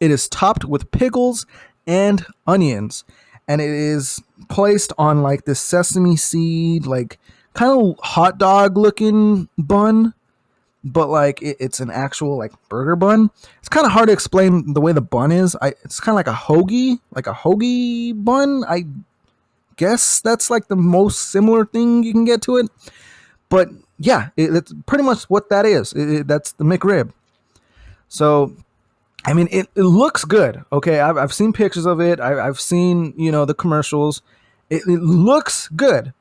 [0.00, 1.46] It is topped with pickles
[1.86, 3.04] and onions,
[3.46, 7.20] and it is placed on like this sesame seed, like
[7.54, 10.12] kind of hot dog looking bun,
[10.82, 13.30] but like it, it's an actual like burger bun.
[13.60, 15.56] It's kind of hard to explain the way the bun is.
[15.62, 18.64] I it's kind of like a hoagie, like a hoagie bun.
[18.68, 18.86] I
[19.80, 22.68] guess that's like the most similar thing you can get to it.
[23.48, 25.94] But yeah, it, it's pretty much what that is.
[25.94, 27.12] It, it, that's the McRib.
[28.08, 28.54] So,
[29.24, 30.62] I mean, it, looks good.
[30.70, 32.20] Okay, I've, I've seen pictures of it.
[32.20, 34.20] I, have seen you know the commercials.
[34.68, 36.12] It, it looks good,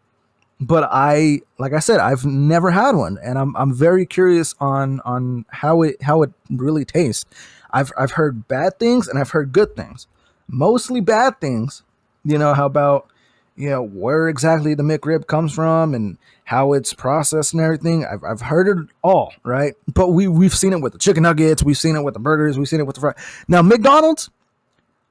[0.62, 5.02] but I like I said, I've never had one, and I'm I'm very curious on
[5.02, 7.26] on how it how it really tastes.
[7.72, 10.08] I've I've heard bad things and I've heard good things.
[10.48, 11.84] Mostly bad things.
[12.24, 13.10] You know how about
[13.60, 18.06] you know where exactly the McRib comes from and how it's processed and everything.
[18.06, 19.74] I've, I've heard it all, right?
[19.94, 22.58] But we we've seen it with the chicken nuggets, we've seen it with the burgers,
[22.58, 23.14] we've seen it with the fry.
[23.50, 24.30] Now McDonald's,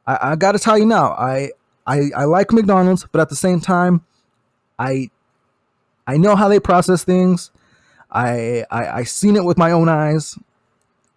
[0.06, 1.50] I, I got to tell you now, I,
[1.86, 4.02] I I like McDonald's, but at the same time,
[4.78, 5.10] I
[6.06, 7.50] I know how they process things.
[8.10, 10.38] I I, I seen it with my own eyes,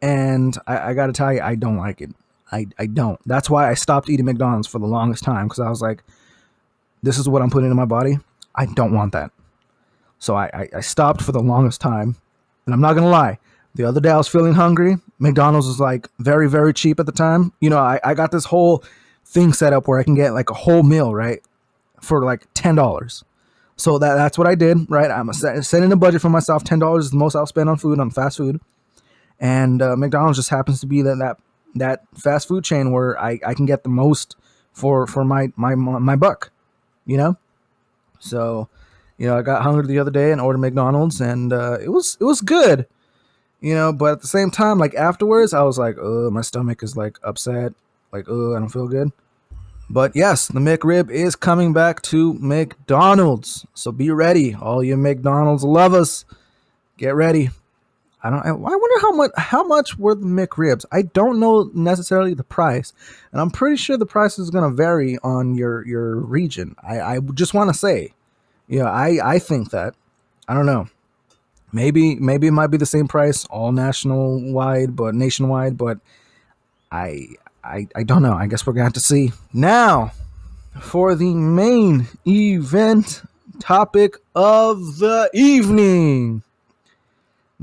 [0.01, 2.09] and I, I got to tell you, I don't like it.
[2.51, 3.21] I, I don't.
[3.25, 6.03] That's why I stopped eating McDonald's for the longest time because I was like,
[7.03, 8.17] this is what I'm putting in my body.
[8.55, 9.31] I don't want that.
[10.19, 12.15] So I, I, I stopped for the longest time.
[12.65, 13.39] And I'm not going to lie.
[13.73, 14.97] The other day I was feeling hungry.
[15.17, 17.53] McDonald's was like very, very cheap at the time.
[17.59, 18.83] You know, I, I got this whole
[19.25, 21.41] thing set up where I can get like a whole meal, right?
[22.01, 23.23] For like $10.
[23.77, 25.09] So that, that's what I did, right?
[25.09, 26.63] I'm setting a budget for myself.
[26.63, 28.59] $10 is the most I'll spend on food, on fast food.
[29.39, 31.37] And uh, McDonald's just happens to be that, that
[31.75, 34.35] that fast food chain where I, I can get the most
[34.73, 36.51] for for my my my buck
[37.11, 37.37] you know?
[38.19, 38.67] So,
[39.17, 42.17] You know, I got hungry the other day and ordered McDonald's, and uh, it was
[42.19, 42.87] it was good.
[43.61, 46.81] You know, but at the same time, like afterwards, I was like, "Oh, my stomach
[46.81, 47.73] is like upset.
[48.11, 49.11] Like, oh, I don't feel good."
[49.89, 55.63] But yes, the McRib is coming back to McDonald's, so be ready, all you McDonald's
[55.63, 56.25] lovers.
[56.97, 57.49] Get ready.
[58.23, 58.45] I don't.
[58.45, 60.85] I wonder how much how much were the McRibs?
[60.91, 62.93] I don't know necessarily the price,
[63.31, 66.75] and I'm pretty sure the price is going to vary on your your region.
[66.83, 68.13] I I just want to say,
[68.67, 69.95] yeah, I I think that.
[70.47, 70.87] I don't know.
[71.73, 75.99] Maybe maybe it might be the same price all national wide, but nationwide, but
[76.91, 77.27] I
[77.63, 78.33] I I don't know.
[78.33, 80.11] I guess we're gonna have to see now
[80.79, 83.23] for the main event
[83.59, 86.43] topic of the evening.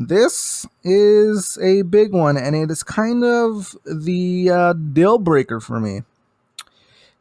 [0.00, 5.80] This is a big one, and it is kind of the uh, deal breaker for
[5.80, 6.02] me.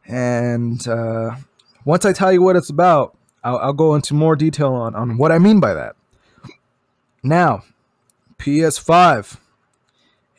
[0.07, 1.37] And uh,
[1.85, 5.17] once I tell you what it's about, I'll, I'll go into more detail on, on
[5.17, 5.95] what I mean by that.
[7.23, 7.63] Now,
[8.37, 9.39] PS5.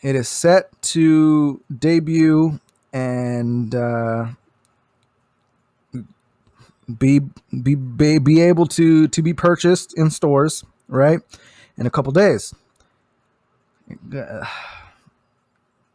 [0.01, 2.61] It is set to debut
[2.93, 4.27] and uh,
[6.99, 7.21] be,
[7.63, 11.21] be be be able to to be purchased in stores, right?
[11.79, 12.55] In a couple days.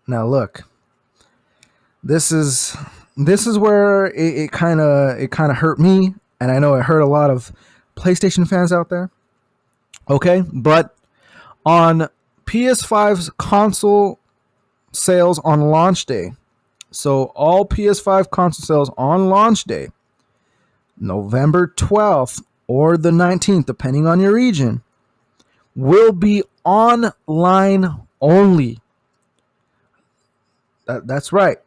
[0.07, 0.63] Now look,
[2.03, 2.75] this is
[3.15, 6.83] this is where it kind of it kind of hurt me, and I know it
[6.83, 7.51] hurt a lot of
[7.95, 9.11] PlayStation fans out there.
[10.09, 10.95] Okay, but
[11.65, 12.09] on
[12.45, 14.19] PS5's console
[14.91, 16.33] sales on launch day,
[16.91, 19.89] so all PS5 console sales on launch day,
[20.97, 24.82] November 12th or the 19th, depending on your region,
[25.75, 28.79] will be online only.
[30.85, 31.57] That, that's right.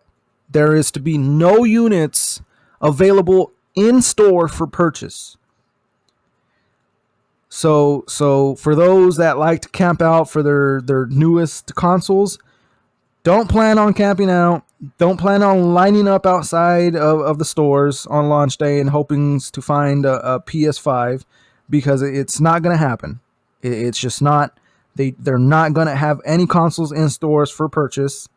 [0.51, 2.41] There is to be no units
[2.81, 5.37] available in store for purchase.
[7.49, 12.39] So so for those that like to camp out for their their newest consoles,
[13.23, 14.65] don't plan on camping out.
[14.99, 19.41] Don't plan on lining up outside of, of the stores on launch day and hoping
[19.41, 21.25] to find a, a PS5
[21.71, 23.21] because it's not going to happen.
[23.63, 24.59] It's just not
[24.97, 28.29] they they're not going to have any consoles in stores for purchase.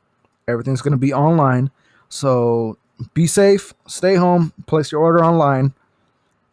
[0.47, 1.71] Everything's going to be online.
[2.09, 2.77] So
[3.13, 5.73] be safe, stay home, place your order online,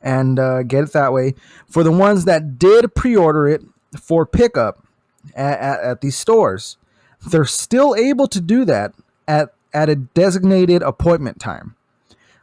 [0.00, 1.34] and uh, get it that way.
[1.68, 3.62] For the ones that did pre-order it
[3.98, 4.86] for pickup
[5.34, 6.76] at, at, at these stores,
[7.26, 8.92] they're still able to do that
[9.26, 11.74] at at a designated appointment time.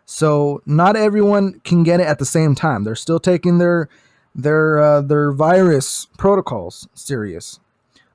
[0.05, 2.83] So not everyone can get it at the same time.
[2.83, 3.87] They're still taking their
[4.35, 7.59] their uh, their virus protocols serious.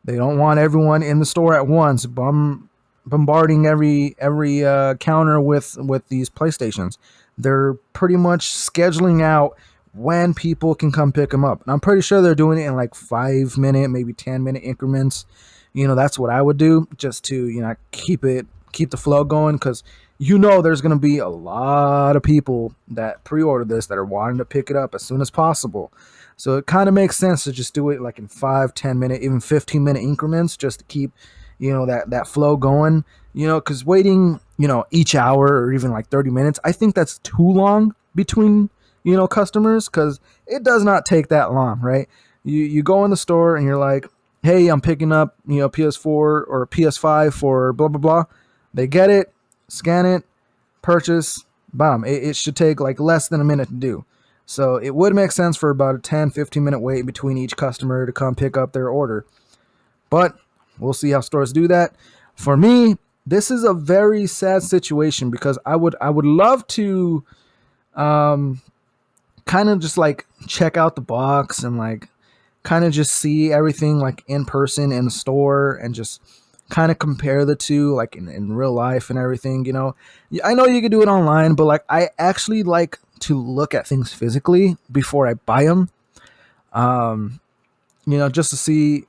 [0.04, 2.70] They don't want everyone in the store at once bum,
[3.06, 6.98] bombarding every every uh, counter with with these PlayStations.
[7.36, 9.56] They're pretty much scheduling out
[9.94, 11.62] when people can come pick them up.
[11.62, 15.26] And I'm pretty sure they're doing it in like five minute, maybe ten minute increments.
[15.72, 18.96] You know, that's what I would do just to you know keep it keep the
[18.96, 19.82] flow going because
[20.18, 24.04] you know there's going to be a lot of people that pre-order this that are
[24.04, 25.92] wanting to pick it up as soon as possible.
[26.36, 29.22] So it kind of makes sense to just do it like in 5 10 minute
[29.22, 31.12] even 15 minute increments just to keep
[31.58, 35.72] you know that that flow going you know because waiting you know each hour or
[35.72, 38.70] even like 30 minutes i think that's too long between
[39.02, 42.08] you know customers because it does not take that long right?
[42.44, 44.06] You you go in the store and you're like
[44.44, 48.24] hey i'm picking up you know ps4 or ps5 for blah blah blah.
[48.72, 49.32] They get it
[49.68, 50.24] scan it,
[50.82, 52.04] purchase, bomb.
[52.04, 54.04] It, it should take like less than a minute to do.
[54.46, 58.06] So it would make sense for about a 10 15 minute wait between each customer
[58.06, 59.26] to come pick up their order.
[60.10, 60.38] But
[60.78, 61.94] we'll see how stores do that.
[62.34, 67.24] For me, this is a very sad situation because I would I would love to
[67.94, 68.62] um
[69.44, 72.08] kind of just like check out the box and like
[72.62, 76.22] kind of just see everything like in person in the store and just
[76.70, 79.94] kind of compare the two like in, in real life and everything you know?
[80.44, 83.86] I know you can do it online but like i actually like to look at
[83.86, 85.88] things physically before i buy them
[86.72, 87.40] um
[88.06, 89.04] you know just to see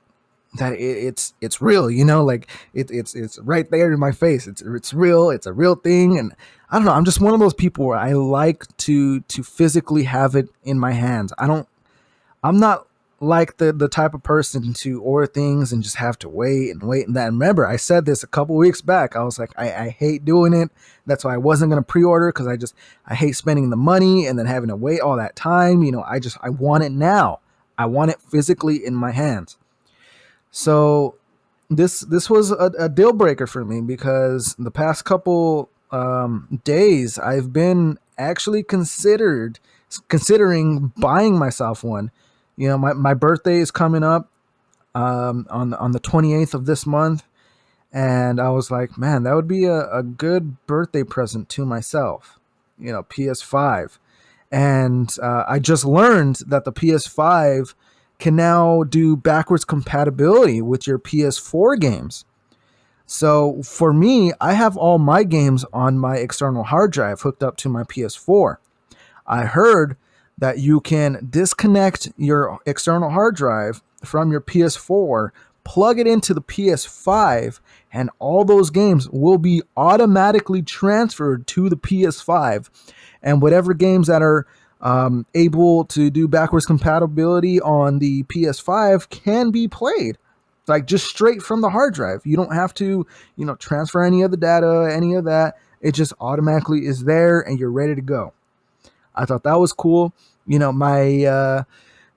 [0.54, 2.24] that it, it's it's real you know?
[2.24, 4.46] Like it, it's it's right there in my face.
[4.46, 6.32] It's it's real it's a real thing and
[6.70, 10.04] i don't know i'm just one of those people where i like to to physically
[10.04, 11.32] have it in my hands.
[11.38, 11.68] I don't
[12.42, 12.86] i'm not
[13.20, 16.82] like the the type of person to order things and just have to wait and
[16.82, 17.26] wait and that.
[17.26, 19.14] remember, I said this a couple weeks back.
[19.14, 20.70] I was like, I, I hate doing it.
[21.06, 22.74] That's why I wasn't gonna pre-order because I just
[23.06, 25.82] I hate spending the money and then having to wait all that time.
[25.82, 27.40] You know, I just I want it now.
[27.76, 29.58] I want it physically in my hands.
[30.50, 31.16] So
[31.68, 37.18] this this was a, a deal breaker for me because the past couple um, days
[37.18, 39.58] I've been actually considered
[40.08, 42.10] considering buying myself one.
[42.60, 44.28] You know, my, my birthday is coming up
[44.94, 47.22] um, on on the 28th of this month,
[47.90, 52.38] and I was like, man, that would be a, a good birthday present to myself.
[52.78, 53.96] You know, PS5,
[54.52, 57.72] and uh, I just learned that the PS5
[58.18, 62.26] can now do backwards compatibility with your PS4 games.
[63.06, 67.56] So for me, I have all my games on my external hard drive hooked up
[67.56, 68.58] to my PS4.
[69.26, 69.96] I heard
[70.40, 75.30] that you can disconnect your external hard drive from your PS4,
[75.64, 77.60] plug it into the PS5,
[77.92, 82.68] and all those games will be automatically transferred to the PS5.
[83.22, 84.46] And whatever games that are
[84.80, 90.16] um, able to do backwards compatibility on the PS5 can be played
[90.70, 92.22] like just straight from the hard drive.
[92.24, 95.58] You don't have to, you know, transfer any of the data, any of that.
[95.82, 98.32] It just automatically is there and you're ready to go.
[99.14, 100.12] I thought that was cool.
[100.46, 101.62] You know, my uh,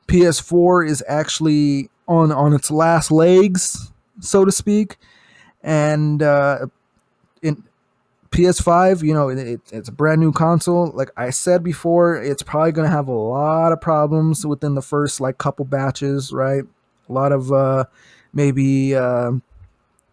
[0.08, 4.98] PS4 is actually on on its last legs, so to speak,
[5.62, 6.68] and uh,
[7.42, 7.64] in
[8.32, 10.92] PS5, you know, it, it's a brand new console.
[10.94, 14.82] Like I said before, it's probably going to have a lot of problems within the
[14.82, 16.64] first like couple batches, right?
[17.10, 17.86] A lot of uh,
[18.34, 19.32] maybe uh,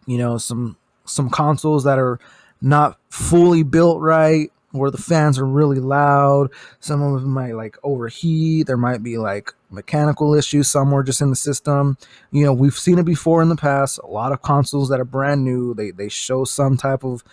[0.05, 2.19] you know some some consoles that are
[2.61, 6.49] not fully built right where the fans are really loud.
[6.79, 8.67] Some of them might like overheat.
[8.67, 11.97] There might be like mechanical issues somewhere just in the system.
[12.31, 13.99] You know we've seen it before in the past.
[13.99, 17.23] A lot of consoles that are brand new they they show some type of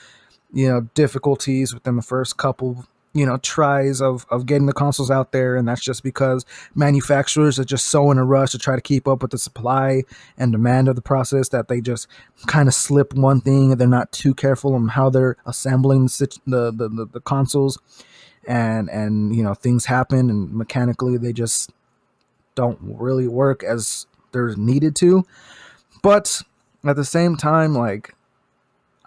[0.52, 2.86] you know difficulties within the first couple
[3.18, 7.58] you know tries of of getting the consoles out there and that's just because manufacturers
[7.58, 10.04] are just so in a rush to try to keep up with the supply
[10.36, 12.06] and demand of the process that they just
[12.46, 16.72] kind of slip one thing and they're not too careful on how they're assembling the
[16.72, 17.78] the, the, the consoles.
[18.46, 21.70] And and you know things happen and mechanically they just
[22.54, 25.24] don't really work as they're needed to.
[26.02, 26.42] But
[26.84, 28.14] at the same time like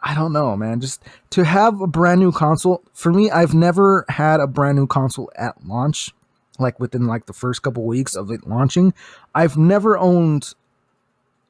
[0.04, 0.82] I don't know, man.
[0.82, 4.88] Just to have a brand new console for me, I've never had a brand new
[4.88, 6.12] console at launch,
[6.58, 8.94] like within like the first couple weeks of it launching.
[9.36, 10.54] I've never owned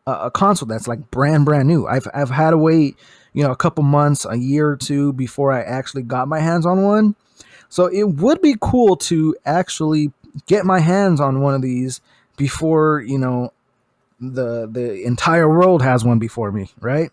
[0.05, 1.87] a, a console that's like brand brand new.
[1.87, 2.97] I've I've had to wait,
[3.33, 6.65] you know, a couple months, a year or two before I actually got my hands
[6.65, 7.15] on one.
[7.69, 10.11] So it would be cool to actually
[10.45, 12.01] get my hands on one of these
[12.35, 13.53] before, you know,
[14.19, 17.11] the the entire world has one before me, right?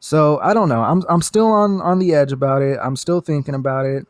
[0.00, 0.82] So I don't know.
[0.82, 2.78] I'm I'm still on on the edge about it.
[2.82, 4.06] I'm still thinking about it.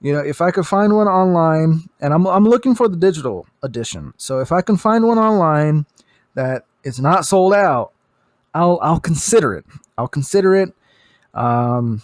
[0.00, 3.46] You know, if I could find one online, and I'm I'm looking for the digital
[3.62, 4.14] edition.
[4.16, 5.86] So if I can find one online
[6.34, 7.92] that is not sold out,
[8.54, 9.64] I'll I'll consider it.
[9.96, 10.72] I'll consider it.
[11.34, 12.02] Um,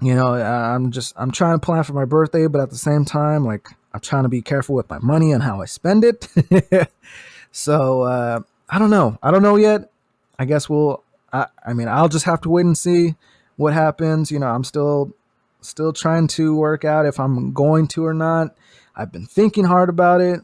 [0.00, 3.04] you know, I'm just I'm trying to plan for my birthday, but at the same
[3.04, 6.28] time, like I'm trying to be careful with my money and how I spend it.
[7.52, 9.18] so uh, I don't know.
[9.22, 9.90] I don't know yet.
[10.38, 11.02] I guess we'll
[11.32, 13.14] I, I mean, I'll just have to wait and see
[13.56, 14.30] what happens.
[14.30, 15.12] You know, I'm still
[15.60, 18.56] still trying to work out if I'm going to or not.
[18.94, 20.40] I've been thinking hard about it.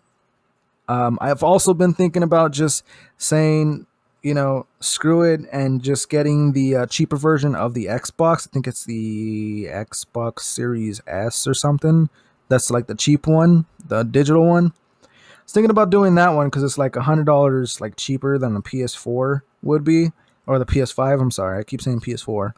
[0.88, 2.84] Um, I've also been thinking about just
[3.16, 3.86] saying,
[4.22, 8.46] you know, screw it and just getting the uh, cheaper version of the Xbox.
[8.46, 12.10] I think it's the Xbox Series S or something.
[12.48, 14.72] That's like the cheap one, the digital one.
[15.02, 15.06] I
[15.44, 18.56] was thinking about doing that one because it's like a hundred dollars like cheaper than
[18.56, 20.12] a PS4 would be
[20.46, 21.20] or the PS5.
[21.20, 22.52] I'm sorry, I keep saying PS4.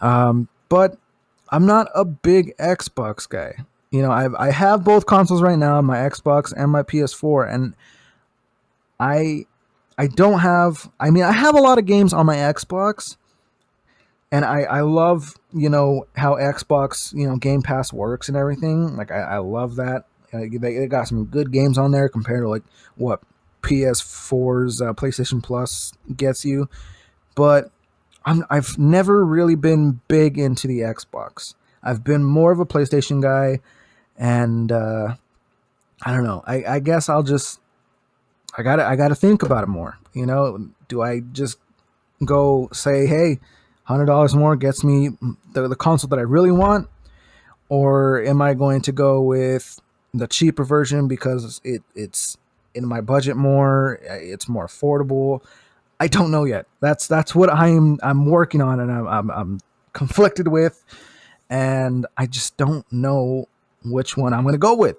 [0.00, 0.96] Um, but
[1.50, 3.64] I'm not a big Xbox guy.
[3.90, 7.74] You know, I I have both consoles right now, my Xbox and my PS4, and
[8.98, 9.46] I
[9.98, 10.88] I don't have.
[11.00, 13.16] I mean, I have a lot of games on my Xbox,
[14.30, 18.96] and I I love you know how Xbox you know Game Pass works and everything.
[18.96, 20.04] Like I, I love that.
[20.32, 22.62] Uh, they, they got some good games on there compared to like
[22.96, 23.20] what
[23.62, 26.68] PS4's uh, PlayStation Plus gets you
[27.34, 27.70] but
[28.24, 31.54] I'm, I've never really been big into the Xbox.
[31.82, 33.60] I've been more of a PlayStation guy,
[34.18, 35.14] and uh,
[36.02, 36.42] I don't know.
[36.46, 37.60] I, I guess I'll just
[38.56, 39.98] I got to I got to think about it more.
[40.12, 41.58] You know, do I just
[42.24, 43.38] go say, hey,
[43.84, 45.10] hundred dollars more gets me
[45.52, 46.88] the, the console that I really want,
[47.68, 49.80] or am I going to go with
[50.12, 52.36] the cheaper version because it it's
[52.74, 55.42] in my budget more, it's more affordable.
[56.00, 56.66] I don't know yet.
[56.80, 59.60] That's that's what I'm I'm working on and I'm I'm, I'm
[59.92, 60.82] conflicted with,
[61.50, 63.48] and I just don't know
[63.84, 64.96] which one I'm to go with.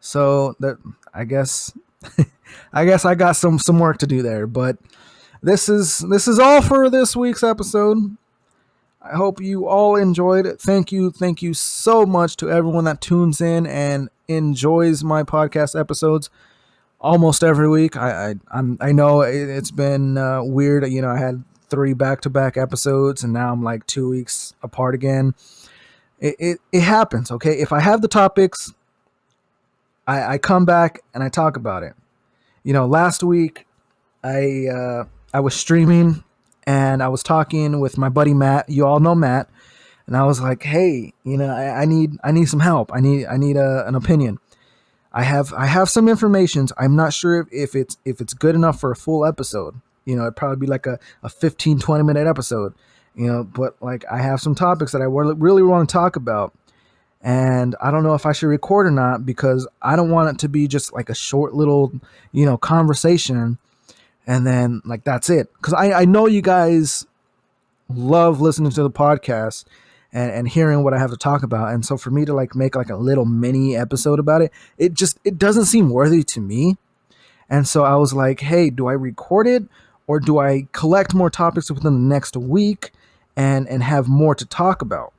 [0.00, 0.78] So that
[1.12, 1.72] I guess
[2.72, 4.78] I guess I got some some work to do there, but
[5.42, 8.16] this is this is all for this week's episode.
[9.02, 10.60] I hope you all enjoyed it.
[10.60, 15.78] Thank you, thank you so much to everyone that tunes in and enjoys my podcast
[15.78, 16.30] episodes
[17.02, 17.96] almost every week.
[17.96, 20.86] I I I'm, I know it, has been uh, weird.
[20.90, 24.54] You know, I had three back to back episodes, and now I'm like two weeks
[24.62, 25.34] apart again.
[26.20, 27.30] It, it it happens.
[27.30, 28.72] Okay, if I have the topics,
[30.06, 31.94] I I come back and I talk about it.
[32.62, 33.66] You know, last week
[34.22, 36.22] I uh, I was streaming
[36.66, 38.68] and I was talking with my buddy Matt.
[38.68, 39.50] You all know Matt,
[40.06, 42.92] and I was like, "Hey, you know, I, I need I need some help.
[42.94, 44.38] I need I need a, an opinion."
[45.12, 46.68] I have I have some information.
[46.78, 49.74] I'm not sure if, if it's if it's good enough for a full episode.
[50.04, 52.74] You know, it'd probably be like a, a 15, 20 minute episode.
[53.14, 56.54] You know, but like I have some topics that I really want to talk about.
[57.20, 60.40] And I don't know if I should record or not because I don't want it
[60.40, 61.92] to be just like a short little,
[62.32, 63.58] you know, conversation
[64.26, 65.52] and then like that's it.
[65.54, 67.06] Because I, I know you guys
[67.88, 69.64] love listening to the podcast
[70.12, 71.72] and, and hearing what I have to talk about.
[71.72, 74.94] And so for me to like make like a little mini episode about it, it
[74.94, 76.76] just it doesn't seem worthy to me.
[77.48, 79.64] And so I was like, hey, do I record it
[80.06, 82.92] or do I collect more topics within the next week
[83.36, 85.12] and and have more to talk about?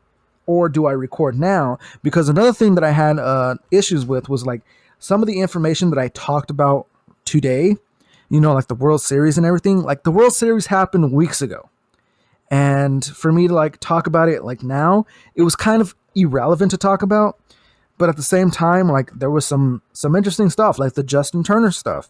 [0.46, 1.80] Or do I record now?
[2.02, 4.62] Because another thing that I had uh, issues with was like
[5.00, 6.88] some of the information that I talked about
[7.24, 7.78] today,
[8.30, 9.84] you know, like the World Series and everything.
[9.84, 11.70] Like the World Series happened weeks ago
[12.54, 16.70] and for me to like talk about it like now it was kind of irrelevant
[16.70, 17.40] to talk about.
[17.98, 21.44] But at the same time like there was some some interesting stuff like the justin
[21.44, 22.10] turner stuff.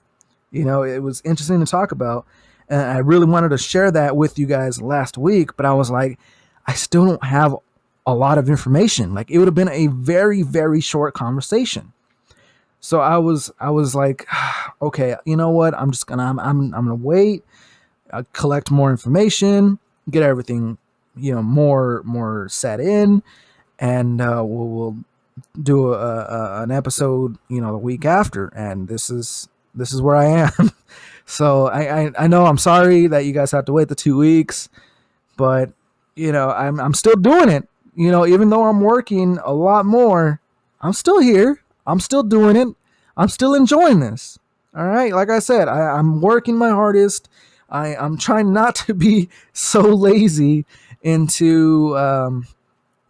[0.51, 2.25] You know it was interesting to talk about.
[2.67, 5.89] And i really wanted to share that with you guys last week but i was
[5.89, 6.19] like
[6.67, 7.55] i still don't have
[8.05, 9.13] a lot of information.
[9.13, 11.93] Like it would have been a very very short conversation.
[12.81, 14.27] So i was i was like
[14.81, 15.73] okay you know what?
[15.73, 17.45] I'm just gonna i'm, I'm, I'm gonna wait
[18.11, 19.79] I'll uh, collect more information
[20.09, 20.77] get everything
[21.15, 23.23] you know more more set in.
[23.79, 24.97] And uh, we'll, we'll
[25.61, 28.47] do a, a, an episode you know the week after.
[28.55, 30.71] And this is this is where i am.
[31.25, 34.17] So I, I, I know i'm sorry that you guys have to wait the two
[34.17, 34.67] weeks
[35.37, 35.71] but
[36.15, 37.67] you know i'm i'm still doing it.
[37.95, 40.41] You know even though i'm working a lot more
[40.81, 41.61] i'm still here.
[41.87, 42.67] I'm still doing it.
[43.15, 44.37] I'm still enjoying this.
[44.75, 45.13] All right?
[45.13, 47.29] Like i said I, i'm working my hardest
[47.73, 50.65] I, I'm trying not to be so lazy
[51.01, 52.47] into um,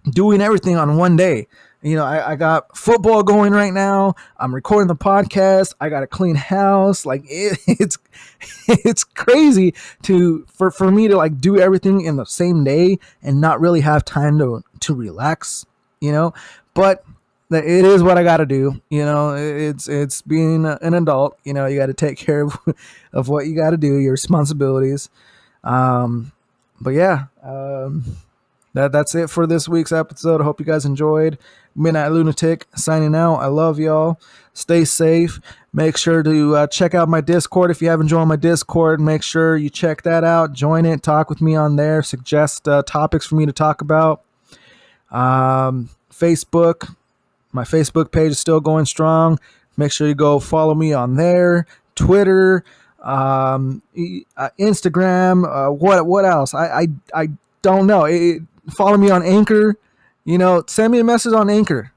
[0.09, 1.47] doing everything on one day.
[1.83, 4.15] You know, I, I, got football going right now.
[4.39, 5.73] I'm recording the podcast.
[5.81, 7.05] I got a clean house.
[7.05, 7.97] Like it, it's
[8.67, 13.41] it's crazy to for, for me to like do everything in the same day and
[13.41, 15.65] not really have time to to relax.
[15.99, 16.33] You know,
[16.73, 17.03] but
[17.51, 18.81] it is what I got to do.
[18.89, 21.37] You know, it's it's being an adult.
[21.43, 22.57] You know, you got to take care of,
[23.11, 25.09] of what you got to do, your responsibilities.
[25.63, 26.31] Um,
[26.81, 28.17] but yeah, um,
[28.73, 30.41] that that's it for this week's episode.
[30.41, 31.37] I hope you guys enjoyed.
[31.75, 33.37] Midnight Lunatic signing out.
[33.37, 34.19] I love y'all.
[34.53, 35.39] Stay safe.
[35.71, 39.01] Make sure to uh, check out my Discord if you haven't joined my Discord.
[39.01, 40.53] Make sure you check that out.
[40.53, 41.01] Join it.
[41.01, 42.03] Talk with me on there.
[42.03, 44.21] Suggest uh, topics for me to talk about.
[45.09, 46.95] Um, Facebook
[47.53, 49.39] my Facebook page is still going strong.
[49.77, 51.65] Make sure you go follow me on there.
[51.95, 52.63] Twitter,
[53.01, 53.81] um,
[54.37, 55.45] uh, Instagram.
[55.47, 56.53] Uh, what what else?
[56.53, 57.29] I I, I
[57.61, 58.05] don't know.
[58.05, 58.41] It,
[58.71, 59.75] follow me on Anchor.
[60.25, 61.91] You know, send me a message on Anchor.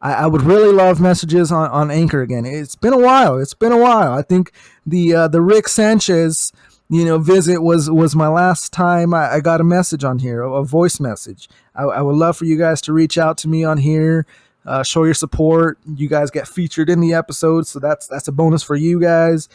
[0.00, 2.44] I, I, would really love messages on, on Anchor again.
[2.44, 3.38] It's been a while.
[3.38, 4.12] It's been a while.
[4.12, 4.52] I think
[4.84, 6.52] the uh, the Rick Sanchez
[6.90, 10.42] you know visit was was my last time I, I got a message on here,
[10.42, 11.48] a, a voice message.
[11.74, 14.26] I, I would love for you guys to reach out to me on here
[14.66, 15.78] uh, show your support.
[15.96, 19.48] You guys get featured in the episode, so that's that's a bonus for you guys.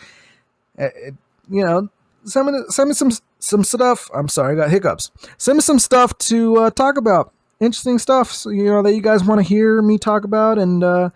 [0.78, 1.16] It, it,
[1.50, 1.90] you know,
[2.26, 4.10] send me send me some some stuff.
[4.14, 5.12] I'm sorry, I got hiccups.
[5.38, 7.34] Send me some stuff to uh, talk about.
[7.60, 10.60] Interesting stuff, you know, that you guys want to hear me talk about.
[10.60, 11.10] And uh,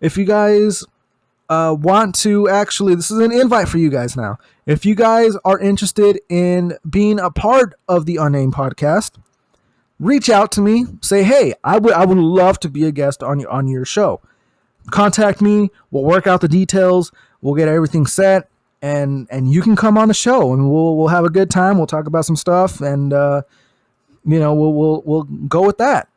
[0.00, 0.84] if you guys
[1.48, 4.38] uh, want to actually, this is an invite for you guys now.
[4.66, 9.18] If you guys are interested in being a part of the Unnamed podcast,
[10.00, 10.86] reach out to me.
[11.00, 13.84] Say, hey, I would I would love to be a guest on your on your
[13.84, 14.20] show.
[14.90, 15.70] Contact me.
[15.90, 17.12] We'll work out the details.
[17.40, 18.48] We'll get everything set,
[18.82, 21.78] and and you can come on the show, and we'll we'll have a good time.
[21.78, 23.42] We'll talk about some stuff, and uh,
[24.24, 26.08] you know we'll we'll we'll go with that.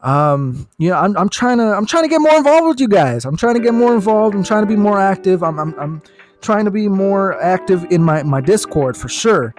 [0.00, 2.88] Um, you know, I'm, I'm trying to I'm trying to get more involved with you
[2.88, 3.24] guys.
[3.24, 4.34] I'm trying to get more involved.
[4.36, 5.42] I'm trying to be more active.
[5.42, 6.02] I'm I'm, I'm
[6.42, 9.54] trying to be more active in my my Discord for sure.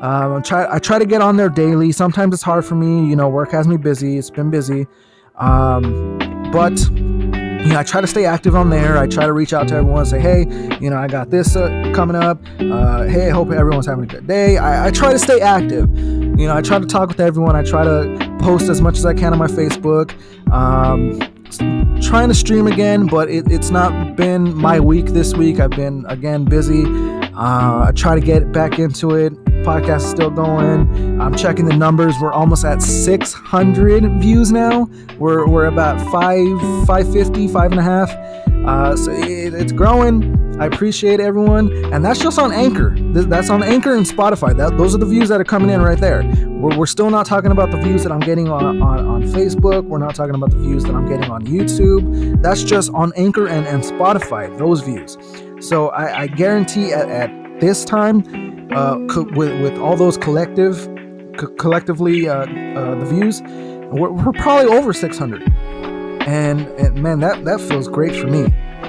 [0.00, 1.92] Um, I try I try to get on there daily.
[1.92, 3.08] Sometimes it's hard for me.
[3.08, 4.18] You know, work has me busy.
[4.18, 4.86] It's been busy,
[5.36, 6.18] um,
[6.52, 6.78] but
[7.64, 8.98] you know, I try to stay active on there.
[8.98, 10.40] I try to reach out to everyone, and say, hey,
[10.82, 12.38] you know, I got this uh, coming up.
[12.60, 14.58] Uh, hey, I hope everyone's having a good day.
[14.58, 15.88] I, I, try to stay active.
[15.98, 17.56] You know, I try to talk with everyone.
[17.56, 20.12] I try to post as much as I can on my Facebook.
[20.52, 21.18] Um,
[22.02, 25.58] trying to stream again, but it, it's not been my week this week.
[25.58, 26.84] I've been again busy.
[27.36, 29.32] Uh, I try to get back into it.
[29.64, 31.20] Podcast is still going.
[31.20, 32.14] I'm checking the numbers.
[32.20, 34.88] We're almost at 600 views now.
[35.18, 36.46] We're, we're about five,
[36.86, 38.10] 550, five and a half.
[38.66, 40.40] Uh, so it, it's growing.
[40.60, 42.94] I appreciate everyone, and that's just on Anchor.
[42.96, 44.56] That's on Anchor and Spotify.
[44.56, 46.22] That, those are the views that are coming in right there.
[46.46, 49.84] We're, we're still not talking about the views that I'm getting on, on, on Facebook.
[49.84, 52.40] We're not talking about the views that I'm getting on YouTube.
[52.40, 55.16] That's just on Anchor and, and Spotify, those views.
[55.64, 58.18] So I, I guarantee at, at this time,
[58.72, 60.76] uh, co- with, with all those collective,
[61.38, 63.40] co- collectively, uh, uh, the views,
[63.90, 65.42] we're, we're probably over 600.
[66.26, 68.42] And, and man, that, that feels great for me.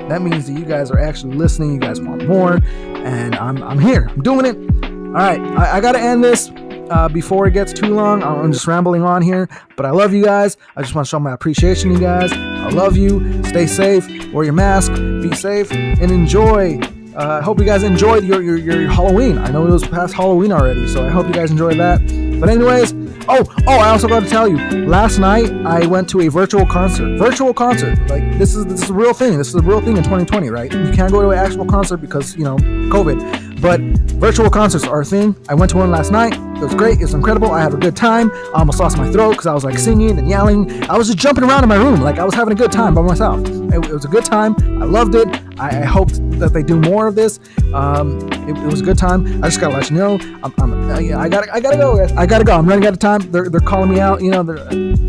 [0.09, 1.75] That means that you guys are actually listening.
[1.75, 4.09] You guys want more, and I'm, I'm here.
[4.09, 4.57] I'm doing it.
[4.85, 6.49] All right, I, I got to end this
[6.89, 8.23] uh, before it gets too long.
[8.23, 10.57] I'm just rambling on here, but I love you guys.
[10.75, 12.31] I just want to show my appreciation, you guys.
[12.33, 13.43] I love you.
[13.43, 14.07] Stay safe.
[14.33, 14.93] Wear your mask.
[14.93, 16.79] Be safe and enjoy.
[17.15, 19.37] Uh, I hope you guys enjoyed your, your, your Halloween.
[19.37, 22.01] I know it was past Halloween already, so I hope you guys enjoyed that.
[22.41, 22.93] But anyways,
[23.27, 23.79] Oh, oh!
[23.79, 24.57] I also got to tell you.
[24.85, 27.17] Last night I went to a virtual concert.
[27.17, 27.97] Virtual concert.
[28.07, 29.37] Like this is this is a real thing.
[29.39, 30.71] This is a real thing in 2020, right?
[30.71, 33.44] You can't go to an actual concert because you know COVID.
[33.65, 35.35] But virtual concerts are a thing.
[35.49, 36.33] I went to one last night.
[36.33, 36.99] It was great.
[36.99, 37.49] It was incredible.
[37.49, 38.29] I had a good time.
[38.31, 40.83] I almost lost my throat because I was like singing and yelling.
[40.83, 41.99] I was just jumping around in my room.
[42.01, 43.39] Like I was having a good time by myself.
[43.39, 44.55] It, it was a good time.
[44.79, 45.27] I loved it.
[45.59, 47.39] I, I hoped that they do more of this.
[47.73, 49.43] Um, it, it, was a good time.
[49.43, 50.19] I just gotta let you know.
[50.43, 52.07] I'm, I'm uh, yeah, I gotta, I gotta go.
[52.15, 52.55] I gotta go.
[52.55, 53.21] I'm running out of time.
[53.31, 54.21] They're, they're calling me out.
[54.21, 54.63] You know, they're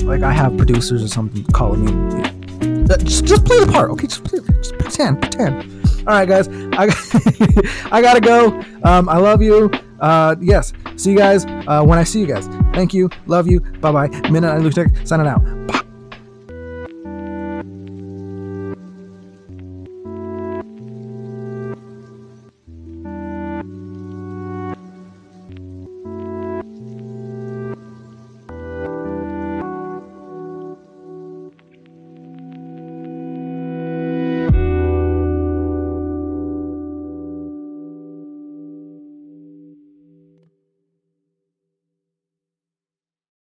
[0.06, 2.86] like I have producers or something calling me.
[2.86, 4.06] Just, just play the part, okay?
[4.06, 5.75] Just, play, just pretend, pretend.
[6.06, 6.48] All right, guys.
[6.48, 8.62] I, I gotta go.
[8.84, 9.70] Um, I love you.
[10.00, 10.72] Uh, yes.
[10.96, 12.46] See you guys uh, when I see you guys.
[12.74, 13.10] Thank you.
[13.26, 13.60] Love you.
[13.60, 14.08] Bye bye.
[14.30, 15.42] Midnight Lunatic signing out.
[15.66, 15.82] Bye.